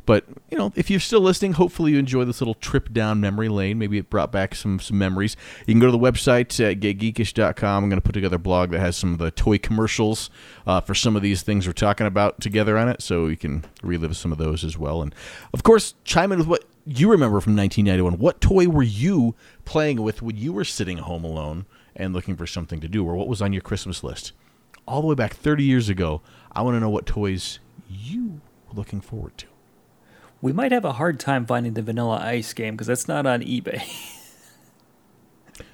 But, 0.05 0.25
you 0.51 0.57
know, 0.57 0.73
if 0.75 0.89
you're 0.89 0.99
still 0.99 1.21
listening, 1.21 1.53
hopefully 1.53 1.93
you 1.93 1.99
enjoy 1.99 2.25
this 2.25 2.41
little 2.41 2.55
trip 2.55 2.91
down 2.91 3.21
memory 3.21 3.47
lane. 3.47 3.79
Maybe 3.79 3.97
it 3.97 4.09
brought 4.09 4.33
back 4.33 4.53
some, 4.53 4.79
some 4.79 4.97
memories. 4.97 5.37
You 5.65 5.73
can 5.73 5.79
go 5.79 5.85
to 5.85 5.91
the 5.91 5.99
website 5.99 6.59
at 6.59 6.81
getgeekish.com. 6.81 7.83
I'm 7.83 7.89
going 7.89 8.01
to 8.01 8.05
put 8.05 8.11
together 8.11 8.35
a 8.35 8.39
blog 8.39 8.71
that 8.71 8.81
has 8.81 8.97
some 8.97 9.13
of 9.13 9.19
the 9.19 9.31
toy 9.31 9.57
commercials 9.57 10.29
uh, 10.67 10.81
for 10.81 10.93
some 10.93 11.15
of 11.15 11.21
these 11.21 11.41
things 11.41 11.65
we're 11.65 11.73
talking 11.73 12.05
about 12.05 12.41
together 12.41 12.77
on 12.77 12.89
it, 12.89 13.01
so 13.01 13.27
you 13.27 13.37
can 13.37 13.63
relive 13.81 14.17
some 14.17 14.33
of 14.33 14.37
those 14.37 14.65
as 14.65 14.77
well. 14.77 15.01
And, 15.01 15.15
of 15.53 15.63
course, 15.63 15.95
chime 16.03 16.33
in 16.33 16.39
with 16.39 16.47
what 16.47 16.65
you 16.85 17.09
remember 17.09 17.39
from 17.39 17.55
1991. 17.55 18.19
What 18.19 18.41
toy 18.41 18.67
were 18.67 18.83
you 18.83 19.35
playing 19.63 20.01
with 20.01 20.21
when 20.21 20.35
you 20.35 20.51
were 20.51 20.65
sitting 20.65 20.97
home 20.97 21.23
alone 21.23 21.65
and 21.95 22.13
looking 22.13 22.35
for 22.35 22.47
something 22.47 22.79
to 22.79 22.87
do, 22.87 23.05
or 23.05 23.15
what 23.15 23.27
was 23.27 23.41
on 23.41 23.53
your 23.53 23.61
Christmas 23.61 24.03
list? 24.03 24.31
All 24.87 25.01
the 25.01 25.07
way 25.07 25.15
back 25.15 25.33
30 25.33 25.63
years 25.63 25.89
ago, 25.89 26.21
I 26.51 26.61
want 26.61 26.75
to 26.75 26.79
know 26.79 26.89
what 26.89 27.05
toys 27.05 27.59
you 27.89 28.41
were 28.67 28.75
looking 28.75 29.01
forward 29.01 29.37
to. 29.37 29.47
We 30.41 30.51
might 30.51 30.71
have 30.71 30.83
a 30.83 30.93
hard 30.93 31.19
time 31.19 31.45
finding 31.45 31.73
the 31.73 31.81
Vanilla 31.81 32.19
Ice 32.21 32.51
game 32.53 32.73
because 32.73 32.87
that's 32.87 33.07
not 33.07 33.25
on 33.25 33.41
eBay. 33.41 33.83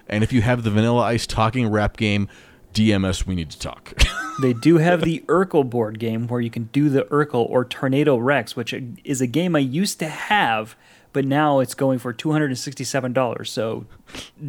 And 0.08 0.24
if 0.24 0.34
you 0.34 0.42
have 0.42 0.64
the 0.64 0.72
Vanilla 0.72 1.02
Ice 1.04 1.26
talking 1.26 1.68
rap 1.68 1.98
game, 1.98 2.28
DMS, 2.74 3.26
we 3.26 3.36
need 3.36 3.50
to 3.52 3.60
talk. 3.60 3.94
They 4.42 4.54
do 4.54 4.78
have 4.78 5.02
the 5.02 5.22
Urkel 5.28 5.70
board 5.70 6.00
game 6.00 6.28
where 6.28 6.40
you 6.40 6.50
can 6.50 6.70
do 6.72 6.88
the 6.88 7.02
Urkel 7.06 7.46
or 7.50 7.66
Tornado 7.66 8.16
Rex, 8.16 8.56
which 8.56 8.74
is 9.04 9.20
a 9.20 9.28
game 9.28 9.54
I 9.54 9.60
used 9.60 10.00
to 10.00 10.08
have, 10.08 10.78
but 11.12 11.26
now 11.26 11.60
it's 11.60 11.74
going 11.74 12.00
for 12.00 12.14
two 12.14 12.32
hundred 12.32 12.52
and 12.52 12.58
sixty-seven 12.58 13.12
dollars. 13.12 13.52
So, 13.52 13.86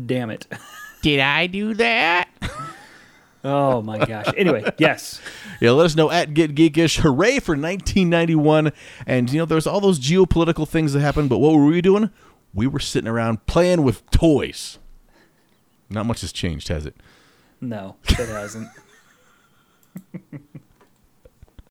damn 0.06 0.30
it! 0.30 0.46
Did 1.02 1.20
I 1.20 1.46
do 1.46 1.74
that? 1.74 2.28
Oh 3.42 3.80
my 3.80 4.04
gosh. 4.04 4.26
Anyway, 4.36 4.70
yes, 4.78 5.18
yeah, 5.60 5.70
let 5.70 5.86
us 5.86 5.96
know 5.96 6.10
at 6.10 6.34
Get 6.34 6.54
Geekish. 6.54 6.98
Hooray 7.00 7.38
for 7.40 7.52
1991. 7.52 8.70
And, 9.06 9.32
you 9.32 9.38
know, 9.38 9.46
there's 9.46 9.66
all 9.66 9.80
those 9.80 9.98
geopolitical 9.98 10.68
things 10.68 10.92
that 10.92 11.00
happened, 11.00 11.30
but 11.30 11.38
what 11.38 11.54
were 11.54 11.64
we 11.64 11.80
doing? 11.80 12.10
We 12.52 12.66
were 12.66 12.80
sitting 12.80 13.08
around 13.08 13.46
playing 13.46 13.82
with 13.82 14.08
toys. 14.10 14.78
Not 15.88 16.04
much 16.04 16.20
has 16.20 16.32
changed, 16.32 16.68
has 16.68 16.84
it? 16.84 16.96
no, 17.62 17.96
it 18.08 18.28
hasn't. 18.28 18.68